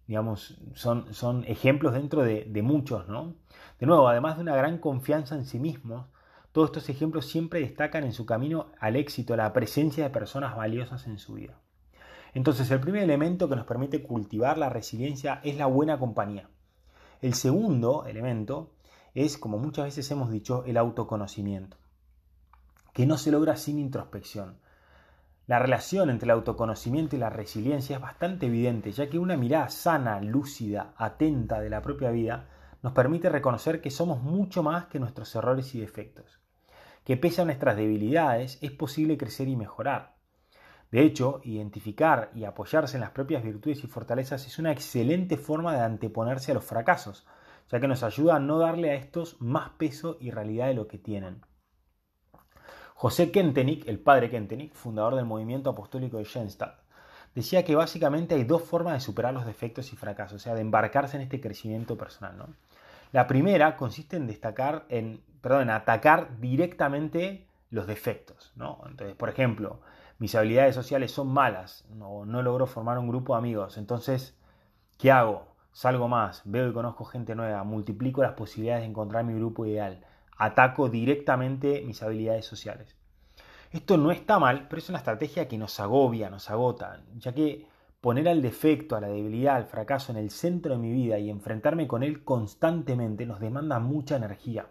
digamos, 0.08 0.58
son, 0.74 1.14
son, 1.14 1.44
ejemplos 1.46 1.94
dentro 1.94 2.24
de, 2.24 2.46
de, 2.46 2.62
muchos, 2.64 3.08
¿no? 3.10 3.36
De 3.80 3.86
nuevo, 3.86 4.08
además 4.08 4.38
de 4.38 4.42
una 4.42 4.56
gran 4.56 4.80
confianza 4.80 5.36
en 5.36 5.46
sí 5.46 5.60
mismos, 5.60 6.08
todos 6.52 6.70
estos 6.70 6.90
ejemplos 6.90 7.26
siempre 7.28 7.60
destacan 7.60 8.04
en 8.04 8.14
su 8.14 8.26
camino 8.26 8.72
al 8.80 8.96
éxito 8.96 9.36
la 9.36 9.54
presencia 9.54 10.06
de 10.06 10.10
personas 10.10 10.56
valiosas 10.56 11.06
en 11.08 11.20
su 11.20 11.34
vida. 11.34 11.60
Entonces, 12.34 12.72
el 12.72 12.80
primer 12.80 13.04
elemento 13.04 13.50
que 13.50 13.56
nos 13.56 13.66
permite 13.66 14.02
cultivar 14.02 14.58
la 14.58 14.70
resiliencia 14.70 15.42
es 15.44 15.58
la 15.58 15.68
buena 15.68 16.00
compañía. 16.00 16.50
El 17.22 17.34
segundo 17.34 18.06
elemento 18.06 18.72
es, 19.14 19.38
como 19.38 19.58
muchas 19.58 19.86
veces 19.86 20.10
hemos 20.12 20.32
dicho, 20.32 20.64
el 20.66 20.78
autoconocimiento, 20.78 21.76
que 22.94 23.06
no 23.06 23.18
se 23.18 23.32
logra 23.32 23.58
sin 23.58 23.78
introspección. 23.78 24.58
La 25.46 25.60
relación 25.60 26.10
entre 26.10 26.28
el 26.28 26.32
autoconocimiento 26.32 27.18
y 27.18 27.20
la 27.20 27.30
resiliencia 27.30 27.98
es 27.98 28.02
bastante 28.02 28.46
evidente, 28.46 28.94
ya 28.94 29.10
que 29.10 29.20
una 29.20 29.36
mirada 29.36 29.68
sana, 29.68 30.22
lúcida, 30.22 30.94
atenta 30.96 31.60
de 31.60 31.70
la 31.70 31.82
propia 31.82 32.10
vida 32.12 32.48
nos 32.84 32.94
permite 32.94 33.28
reconocer 33.28 33.82
que 33.82 33.92
somos 33.92 34.22
mucho 34.22 34.64
más 34.64 34.86
que 34.86 35.00
nuestros 35.00 35.36
errores 35.36 35.76
y 35.76 35.82
defectos, 35.82 36.40
que 37.04 37.18
pese 37.18 37.42
a 37.42 37.46
nuestras 37.46 37.76
debilidades 37.76 38.60
es 38.62 38.72
posible 38.72 39.18
crecer 39.18 39.50
y 39.50 39.58
mejorar, 39.58 40.19
de 40.92 41.04
hecho, 41.04 41.42
identificar 41.44 42.32
y 42.34 42.46
apoyarse 42.46 42.98
en 42.98 43.02
las 43.02 43.12
propias 43.12 43.44
virtudes 43.44 43.84
y 43.84 43.88
fortalezas 43.88 44.48
es 44.48 44.58
una 44.58 44.72
excelente 44.72 45.38
forma 45.38 45.74
de 45.74 45.82
anteponerse 45.82 46.52
a 46.52 46.56
los 46.56 46.64
fracasos, 46.64 47.28
ya 47.72 47.80
que 47.80 47.88
nos 47.88 48.02
ayuda 48.02 48.38
a 48.38 48.40
no 48.40 48.58
darle 48.58 48.90
a 48.90 48.96
estos 48.96 49.40
más 49.40 49.70
peso 49.78 50.18
y 50.20 50.32
realidad 50.32 50.68
de 50.68 50.74
lo 50.74 50.88
que 50.88 50.98
tienen. 50.98 51.42
José 52.96 53.32
Kentenich, 53.32 53.88
el 53.88 54.00
padre 54.00 54.32
Kentenich, 54.32 54.74
fundador 54.74 55.16
del 55.16 55.26
movimiento 55.26 55.70
apostólico 55.70 56.18
de 56.18 56.26
Schoenstatt, 56.26 56.80
decía 57.36 57.64
que 57.64 57.76
básicamente 57.76 58.34
hay 58.36 58.44
dos 58.44 58.64
formas 58.64 58.96
de 58.96 59.00
superar 59.00 59.34
los 59.34 59.46
defectos 59.46 59.94
y 59.94 59.96
fracasos, 59.96 60.38
o 60.38 60.40
sea, 60.40 60.56
de 60.56 60.62
embarcarse 60.62 61.18
en 61.18 61.24
este 61.24 61.40
crecimiento 61.40 61.98
personal. 61.98 62.48
La 63.12 63.28
primera 63.28 63.78
consiste 63.78 64.18
en 64.18 64.28
destacar, 64.28 64.86
en, 64.90 65.22
perdón, 65.42 65.64
en 65.64 65.70
atacar 65.70 66.40
directamente 66.40 67.48
los 67.70 67.88
defectos. 67.88 68.52
Entonces, 68.56 69.16
por 69.16 69.30
ejemplo, 69.30 69.80
mis 70.20 70.36
habilidades 70.36 70.76
sociales 70.76 71.12
son 71.12 71.30
malas, 71.30 71.86
no, 71.96 72.26
no 72.26 72.42
logro 72.44 72.68
formar 72.68 73.00
un 73.00 73.08
grupo 73.08 73.34
de 73.34 73.40
amigos, 73.40 73.78
entonces, 73.78 74.38
¿qué 74.98 75.12
hago? 75.12 75.48
Salgo 75.72 76.08
más, 76.08 76.42
veo 76.46 76.70
y 76.70 76.74
conozco 76.74 77.06
gente 77.06 77.36
nueva, 77.36 77.64
multiplico 77.64 78.22
las 78.22 78.34
posibilidades 78.34 78.84
de 78.84 78.90
encontrar 78.90 79.24
mi 79.24 79.34
grupo 79.34 79.66
ideal, 79.66 80.06
ataco 80.38 80.90
directamente 80.90 81.84
mis 81.86 82.04
habilidades 82.04 82.46
sociales. 82.46 82.96
Esto 83.72 83.98
no 83.98 84.12
está 84.12 84.40
mal, 84.40 84.68
pero 84.68 84.80
es 84.80 84.90
una 84.90 84.98
estrategia 84.98 85.48
que 85.48 85.58
nos 85.58 85.80
agobia, 85.80 86.30
nos 86.30 86.50
agota, 86.50 87.02
ya 87.18 87.34
que 87.34 87.68
poner 88.02 88.28
al 88.28 88.42
defecto, 88.42 88.96
a 88.96 89.02
la 89.02 89.08
debilidad, 89.08 89.56
al 89.56 89.66
fracaso 89.66 90.12
en 90.12 90.18
el 90.18 90.32
centro 90.32 90.74
de 90.74 90.80
mi 90.80 90.92
vida 90.92 91.20
y 91.20 91.30
enfrentarme 91.30 91.88
con 91.88 92.02
él 92.02 92.24
constantemente 92.24 93.26
nos 93.26 93.40
demanda 93.40 93.80
mucha 93.80 94.16
energía. 94.16 94.68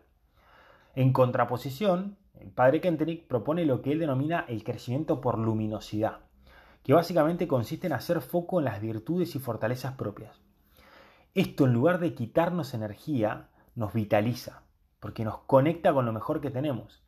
En 0.95 1.13
contraposición, 1.13 2.17
el 2.41 2.51
padre 2.51 2.81
Kentenich 2.81 3.27
propone 3.27 3.65
lo 3.65 3.83
que 3.83 3.93
él 3.93 3.99
denomina 3.99 4.45
el 4.49 4.65
crecimiento 4.65 5.21
por 5.21 5.39
luminosidad, 5.39 6.21
que 6.83 6.93
básicamente 6.93 7.49
consiste 7.49 7.87
en 7.87 7.93
hacer 7.93 8.21
foco 8.21 8.59
en 8.59 8.67
las 8.67 8.81
virtudes 8.81 9.35
y 9.35 9.39
fortalezas 9.39 9.95
propias. 9.95 10.41
Esto 11.35 11.67
en 11.67 11.73
lugar 11.73 12.01
de 12.01 12.15
quitarnos 12.15 12.75
energía, 12.75 13.49
nos 13.75 13.93
vitaliza, 13.93 14.63
porque 14.99 15.25
nos 15.25 15.39
conecta 15.39 15.93
con 15.93 16.07
lo 16.07 16.13
mejor 16.13 16.41
que 16.41 16.51
tenemos. 16.51 17.03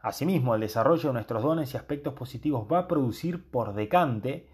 Asimismo, 0.00 0.54
el 0.54 0.60
desarrollo 0.60 1.08
de 1.08 1.14
nuestros 1.14 1.42
dones 1.42 1.72
y 1.72 1.76
aspectos 1.76 2.14
positivos 2.14 2.66
va 2.70 2.80
a 2.80 2.88
producir 2.88 3.50
por 3.50 3.72
decante 3.72 4.48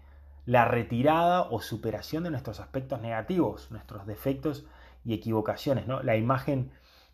la 0.45 0.65
retirada 0.65 1.41
o 1.43 1.59
superación 1.59 2.23
de 2.23 2.31
nuestros 2.31 2.59
aspectos 2.59 3.01
negativos, 3.01 3.71
nuestros 3.71 4.05
defectos 4.05 4.65
y 5.03 5.13
equivocaciones. 5.13 5.87
¿no? 5.87 6.01
La 6.01 6.15
imagen 6.15 6.71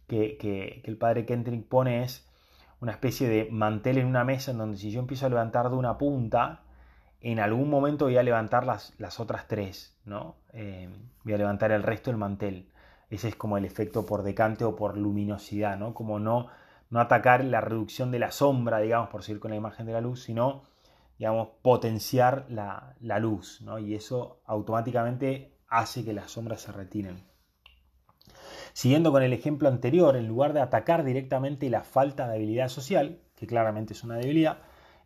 que, 0.07 0.81
el 0.83 0.97
padre 0.97 1.25
Kendrick 1.25 1.67
pone 1.67 2.03
es 2.03 2.29
una 2.85 2.91
especie 2.91 3.27
de 3.27 3.49
mantel 3.49 3.97
en 3.97 4.05
una 4.05 4.23
mesa 4.23 4.51
en 4.51 4.59
donde 4.59 4.77
si 4.77 4.91
yo 4.91 4.99
empiezo 4.99 5.25
a 5.25 5.29
levantar 5.29 5.71
de 5.71 5.75
una 5.75 5.97
punta, 5.97 6.61
en 7.19 7.39
algún 7.39 7.67
momento 7.67 8.05
voy 8.05 8.17
a 8.17 8.21
levantar 8.21 8.63
las, 8.63 8.93
las 8.99 9.19
otras 9.19 9.47
tres, 9.47 9.97
¿no? 10.05 10.35
Eh, 10.53 10.87
voy 11.23 11.33
a 11.33 11.37
levantar 11.39 11.71
el 11.71 11.81
resto 11.81 12.11
del 12.11 12.19
mantel. 12.19 12.69
Ese 13.09 13.29
es 13.29 13.35
como 13.35 13.57
el 13.57 13.65
efecto 13.65 14.05
por 14.05 14.21
decante 14.21 14.65
o 14.65 14.75
por 14.75 14.97
luminosidad, 14.97 15.79
¿no? 15.79 15.95
Como 15.95 16.19
no, 16.19 16.45
no 16.91 16.99
atacar 16.99 17.43
la 17.43 17.59
reducción 17.59 18.11
de 18.11 18.19
la 18.19 18.29
sombra, 18.29 18.77
digamos, 18.77 19.09
por 19.09 19.23
seguir 19.23 19.39
con 19.39 19.49
la 19.49 19.57
imagen 19.57 19.87
de 19.87 19.93
la 19.93 20.01
luz, 20.01 20.21
sino, 20.21 20.61
digamos, 21.17 21.47
potenciar 21.63 22.45
la, 22.49 22.93
la 22.99 23.17
luz, 23.17 23.61
¿no? 23.63 23.79
Y 23.79 23.95
eso 23.95 24.41
automáticamente 24.45 25.57
hace 25.69 26.05
que 26.05 26.13
las 26.13 26.29
sombras 26.29 26.61
se 26.61 26.71
retiren. 26.71 27.23
Siguiendo 28.75 29.13
con 29.13 29.23
el 29.23 29.31
ejemplo 29.31 29.69
anterior, 29.69 30.17
en 30.17 30.27
lugar 30.27 30.51
de 30.51 30.59
atacar 30.59 31.05
directamente 31.05 31.69
la 31.69 31.85
falta 31.85 32.27
de 32.27 32.35
habilidad 32.35 32.67
social, 32.67 33.19
que 33.37 33.47
claramente 33.47 33.93
es 33.93 34.03
una 34.03 34.17
debilidad, 34.17 34.57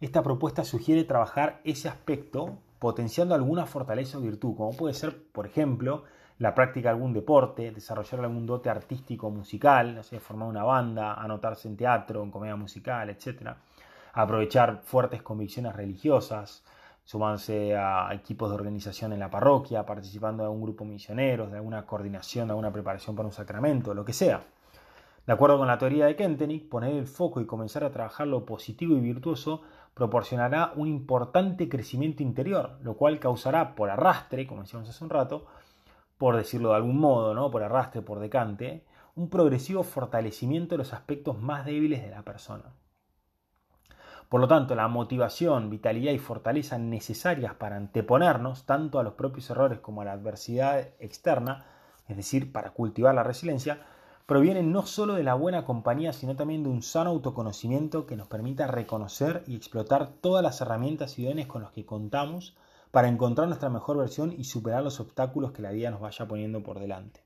esta 0.01 0.23
propuesta 0.23 0.63
sugiere 0.63 1.03
trabajar 1.03 1.61
ese 1.63 1.87
aspecto 1.87 2.57
potenciando 2.79 3.35
alguna 3.35 3.67
fortaleza 3.67 4.17
o 4.17 4.21
virtud, 4.21 4.55
como 4.57 4.75
puede 4.75 4.95
ser, 4.95 5.21
por 5.31 5.45
ejemplo, 5.45 6.05
la 6.39 6.55
práctica 6.55 6.89
de 6.89 6.95
algún 6.95 7.13
deporte, 7.13 7.69
desarrollar 7.69 8.21
algún 8.21 8.47
dote 8.47 8.71
artístico 8.71 9.27
o 9.27 9.29
musical, 9.29 10.03
formar 10.19 10.49
una 10.49 10.63
banda, 10.63 11.13
anotarse 11.13 11.67
en 11.67 11.77
teatro, 11.77 12.23
en 12.23 12.31
comedia 12.31 12.55
musical, 12.55 13.11
etc. 13.11 13.51
Aprovechar 14.13 14.81
fuertes 14.83 15.21
convicciones 15.21 15.75
religiosas, 15.75 16.63
sumarse 17.09 17.75
a 17.75 18.13
equipos 18.13 18.49
de 18.49 18.55
organización 18.55 19.13
en 19.13 19.19
la 19.19 19.31
parroquia, 19.31 19.83
participando 19.83 20.43
de 20.43 20.49
un 20.49 20.61
grupo 20.61 20.85
misioneros, 20.85 21.49
de 21.49 21.57
alguna 21.57 21.83
coordinación, 21.87 22.47
de 22.47 22.51
alguna 22.51 22.71
preparación 22.71 23.15
para 23.15 23.25
un 23.25 23.33
sacramento, 23.33 23.95
lo 23.95 24.05
que 24.05 24.13
sea. 24.13 24.43
De 25.25 25.33
acuerdo 25.33 25.57
con 25.57 25.65
la 25.65 25.79
teoría 25.79 26.05
de 26.05 26.15
Kentenich, 26.15 26.69
poner 26.69 26.93
el 26.93 27.07
foco 27.07 27.41
y 27.41 27.47
comenzar 27.47 27.83
a 27.83 27.89
trabajar 27.89 28.27
lo 28.27 28.45
positivo 28.45 28.95
y 28.95 28.99
virtuoso 28.99 29.63
proporcionará 29.95 30.71
un 30.75 30.87
importante 30.87 31.67
crecimiento 31.67 32.21
interior, 32.21 32.77
lo 32.83 32.93
cual 32.95 33.17
causará 33.17 33.73
por 33.73 33.89
arrastre, 33.89 34.45
como 34.45 34.61
decíamos 34.61 34.87
hace 34.87 35.03
un 35.03 35.09
rato, 35.09 35.47
por 36.19 36.37
decirlo 36.37 36.69
de 36.69 36.75
algún 36.75 36.99
modo, 36.99 37.33
¿no? 37.33 37.49
por 37.49 37.63
arrastre, 37.63 38.03
por 38.03 38.19
decante, 38.19 38.85
un 39.15 39.31
progresivo 39.31 39.81
fortalecimiento 39.81 40.75
de 40.75 40.77
los 40.77 40.93
aspectos 40.93 41.41
más 41.41 41.65
débiles 41.65 42.03
de 42.03 42.11
la 42.11 42.21
persona. 42.21 42.65
Por 44.29 44.41
lo 44.41 44.47
tanto, 44.47 44.75
la 44.75 44.87
motivación, 44.87 45.71
vitalidad 45.71 46.11
y 46.11 46.19
fortaleza 46.19 46.77
necesarias 46.77 47.55
para 47.55 47.77
anteponernos 47.77 48.63
tanto 48.67 48.99
a 48.99 49.03
los 49.03 49.15
propios 49.15 49.49
errores 49.49 49.79
como 49.79 50.03
a 50.03 50.05
la 50.05 50.11
adversidad 50.11 50.89
externa, 50.99 51.65
es 52.07 52.15
decir, 52.15 52.51
para 52.51 52.69
cultivar 52.69 53.15
la 53.15 53.23
resiliencia, 53.23 53.81
provienen 54.27 54.71
no 54.71 54.85
solo 54.85 55.15
de 55.15 55.23
la 55.23 55.33
buena 55.33 55.65
compañía, 55.65 56.13
sino 56.13 56.35
también 56.35 56.61
de 56.61 56.69
un 56.69 56.83
sano 56.83 57.09
autoconocimiento 57.09 58.05
que 58.05 58.15
nos 58.15 58.27
permita 58.27 58.67
reconocer 58.67 59.43
y 59.47 59.55
explotar 59.55 60.11
todas 60.21 60.43
las 60.43 60.61
herramientas 60.61 61.17
y 61.17 61.25
dones 61.25 61.47
con 61.47 61.63
los 61.63 61.71
que 61.71 61.87
contamos 61.87 62.55
para 62.91 63.07
encontrar 63.07 63.47
nuestra 63.47 63.71
mejor 63.71 63.97
versión 63.97 64.31
y 64.37 64.43
superar 64.43 64.83
los 64.83 64.99
obstáculos 64.99 65.53
que 65.53 65.63
la 65.63 65.71
vida 65.71 65.89
nos 65.89 66.01
vaya 66.01 66.27
poniendo 66.27 66.61
por 66.61 66.77
delante. 66.77 67.23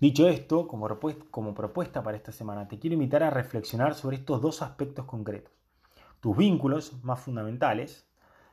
Dicho 0.00 0.26
esto, 0.26 0.68
como 0.68 1.54
propuesta 1.54 2.02
para 2.02 2.16
esta 2.16 2.32
semana, 2.32 2.66
te 2.66 2.78
quiero 2.78 2.94
invitar 2.94 3.22
a 3.22 3.28
reflexionar 3.28 3.94
sobre 3.94 4.16
estos 4.16 4.40
dos 4.40 4.62
aspectos 4.62 5.04
concretos 5.04 5.57
tus 6.20 6.36
vínculos 6.36 7.02
más 7.02 7.20
fundamentales, 7.20 8.06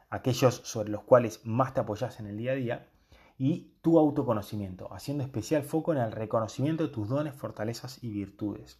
aquellos 0.09 0.55
sobre 0.63 0.89
los 0.89 1.03
cuales 1.03 1.45
más 1.45 1.73
te 1.73 1.81
apoyas 1.81 2.19
en 2.19 2.27
el 2.27 2.37
día 2.37 2.51
a 2.51 2.55
día, 2.55 2.89
y 3.37 3.73
tu 3.81 3.99
autoconocimiento, 3.99 4.93
haciendo 4.93 5.23
especial 5.23 5.63
foco 5.63 5.91
en 5.91 5.99
el 5.99 6.11
reconocimiento 6.11 6.83
de 6.83 6.93
tus 6.93 7.09
dones, 7.09 7.33
fortalezas 7.33 8.03
y 8.03 8.09
virtudes. 8.11 8.79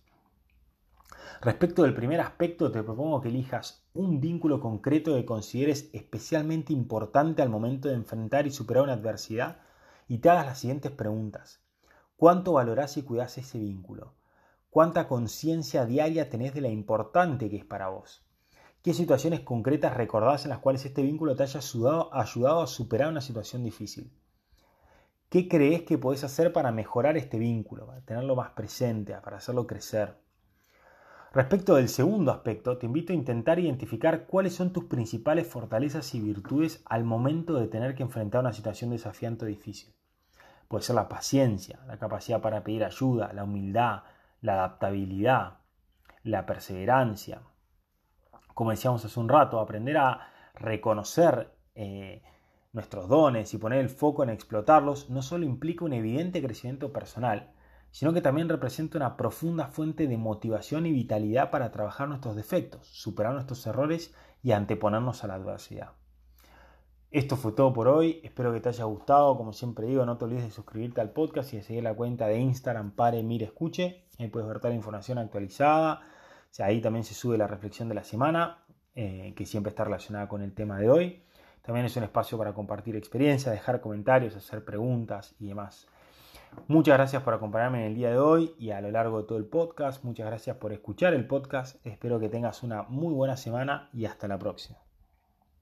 Respecto 1.42 1.84
del 1.84 1.94
primer 1.94 2.22
aspecto, 2.22 2.72
te 2.72 2.84
propongo 2.84 3.22
que 3.22 3.30
elijas 3.30 3.86
un 3.94 4.22
vínculo 4.22 4.60
concreto 4.60 5.16
que 5.16 5.26
consideres 5.26 5.90
especialmente 5.94 6.74
importante 6.74 7.42
al 7.42 7.50
momento 7.50 7.90
de 7.90 7.96
enfrentar 7.96 8.48
y 8.48 8.52
superar 8.52 8.84
una 8.84 8.94
adversidad 8.94 9.60
y 10.08 10.20
te 10.20 10.30
hagas 10.30 10.46
las 10.46 10.60
siguientes 10.60 10.92
preguntas. 10.92 11.62
¿Cuánto 12.16 12.54
valorás 12.54 12.96
y 12.98 13.04
cuidás 13.04 13.38
ese 13.38 13.60
vínculo? 13.60 14.14
¿Cuánta 14.70 15.08
conciencia 15.08 15.86
diaria 15.86 16.30
tenés 16.30 16.54
de 16.54 16.62
la 16.62 16.70
importante 16.70 17.50
que 17.50 17.58
es 17.58 17.66
para 17.66 17.90
vos? 17.90 18.26
¿Qué 18.86 18.94
situaciones 18.94 19.40
concretas 19.40 19.98
recordás 19.98 20.46
en 20.46 20.52
las 20.52 20.60
cuales 20.60 20.86
este 20.86 21.02
vínculo 21.02 21.36
te 21.36 21.42
haya 21.42 21.60
ayudado, 21.60 22.14
ayudado 22.14 22.62
a 22.62 22.68
superar 22.68 23.10
una 23.10 23.20
situación 23.20 23.64
difícil? 23.64 24.14
¿Qué 25.28 25.48
crees 25.48 25.82
que 25.82 25.98
podés 25.98 26.24
hacer 26.24 26.54
para 26.54 26.72
mejorar 26.72 27.18
este 27.18 27.40
vínculo, 27.40 27.88
para 27.88 28.02
tenerlo 28.02 28.36
más 28.36 28.52
presente, 28.52 29.16
para 29.24 29.38
hacerlo 29.38 29.66
crecer? 29.66 30.20
Respecto 31.34 31.74
del 31.74 31.90
segundo 31.90 32.32
aspecto, 32.32 32.78
te 32.78 32.86
invito 32.86 33.12
a 33.12 33.16
intentar 33.16 33.58
identificar 33.58 34.28
cuáles 34.28 34.54
son 34.54 34.72
tus 34.72 34.84
principales 34.84 35.48
fortalezas 35.48 36.14
y 36.14 36.22
virtudes 36.22 36.84
al 36.86 37.06
momento 37.06 37.56
de 37.56 37.68
tener 37.68 37.96
que 37.96 38.04
enfrentar 38.04 38.42
una 38.42 38.54
situación 38.54 38.92
desafiante 38.92 39.46
o 39.46 39.48
difícil. 39.48 39.96
Puede 40.68 40.84
ser 40.84 40.96
la 40.96 41.10
paciencia, 41.10 41.80
la 41.88 41.98
capacidad 41.98 42.40
para 42.40 42.64
pedir 42.64 42.84
ayuda, 42.84 43.34
la 43.34 43.46
humildad, 43.46 44.04
la 44.42 44.54
adaptabilidad, 44.54 45.58
la 46.22 46.46
perseverancia, 46.46 47.42
como 48.56 48.72
decíamos 48.72 49.06
hace 49.06 49.20
un 49.20 49.30
rato, 49.30 49.60
aprender 49.60 49.98
a 49.98 50.32
reconocer 50.56 51.52
eh, 51.76 52.24
nuestros 52.72 53.08
dones 53.10 53.54
y 53.54 53.58
poner 53.58 53.80
el 53.80 53.90
foco 53.90 54.24
en 54.24 54.30
explotarlos 54.30 55.10
no 55.10 55.22
solo 55.22 55.46
implica 55.46 55.86
un 55.86 55.94
evidente 55.94 56.42
crecimiento 56.42 56.92
personal, 56.94 57.52
sino 57.92 58.14
que 58.14 58.22
también 58.22 58.48
representa 58.48 58.98
una 58.98 59.18
profunda 59.18 59.68
fuente 59.68 60.08
de 60.08 60.18
motivación 60.18 60.86
y 60.86 60.94
vitalidad 60.94 61.52
para 61.52 61.72
trabajar 61.72 62.08
nuestros 62.08 62.38
defectos, 62.38 62.88
superar 62.88 63.34
nuestros 63.34 63.68
errores 63.68 64.16
y 64.42 64.54
anteponernos 64.54 65.24
a 65.24 65.28
la 65.28 65.36
adversidad. 65.36 65.92
Esto 67.12 67.36
fue 67.36 67.52
todo 67.52 67.74
por 67.74 67.90
hoy, 67.90 68.22
espero 68.24 68.54
que 68.54 68.62
te 68.62 68.70
haya 68.70 68.86
gustado, 68.86 69.38
como 69.38 69.52
siempre 69.52 69.88
digo, 69.88 70.06
no 70.06 70.18
te 70.18 70.26
olvides 70.26 70.46
de 70.46 70.52
suscribirte 70.52 71.02
al 71.02 71.12
podcast 71.12 71.54
y 71.54 71.58
de 71.58 71.64
seguir 71.64 71.84
la 71.84 71.94
cuenta 71.94 72.28
de 72.28 72.40
Instagram 72.40 72.92
Pare 72.92 73.22
Mire 73.22 73.46
Escuche, 73.46 74.06
ahí 74.18 74.30
puedes 74.30 74.48
ver 74.48 74.60
toda 74.60 74.70
la 74.70 74.76
información 74.76 75.18
actualizada, 75.18 76.02
ahí 76.60 76.82
también 76.82 77.04
se 77.04 77.14
sube 77.14 77.38
la 77.38 77.48
reflexión 77.48 77.90
de 77.90 77.96
la 77.96 78.04
semana, 78.04 78.60
eh, 78.96 79.34
que 79.36 79.46
siempre 79.46 79.70
está 79.70 79.84
relacionada 79.84 80.28
con 80.28 80.42
el 80.42 80.54
tema 80.54 80.80
de 80.80 80.90
hoy. 80.90 81.24
También 81.62 81.86
es 81.86 81.98
un 81.98 82.04
espacio 82.04 82.38
para 82.38 82.54
compartir 82.54 82.96
experiencias, 82.96 83.54
dejar 83.54 83.82
comentarios, 83.82 84.36
hacer 84.36 84.64
preguntas 84.64 85.36
y 85.40 85.48
demás. 85.48 85.88
Muchas 86.68 86.96
gracias 86.96 87.24
por 87.24 87.34
acompañarme 87.34 87.80
en 87.80 87.92
el 87.92 87.96
día 87.96 88.10
de 88.10 88.18
hoy 88.18 88.56
y 88.58 88.72
a 88.72 88.82
lo 88.82 88.92
largo 88.92 89.22
de 89.22 89.28
todo 89.28 89.38
el 89.38 89.46
podcast. 89.46 90.04
Muchas 90.04 90.28
gracias 90.28 90.58
por 90.58 90.72
escuchar 90.74 91.14
el 91.14 91.28
podcast. 91.28 91.86
Espero 91.86 92.20
que 92.20 92.30
tengas 92.30 92.64
una 92.64 92.84
muy 92.84 93.14
buena 93.14 93.36
semana 93.36 93.90
y 93.94 94.06
hasta 94.06 94.28
la 94.28 94.38
próxima. 94.38 94.85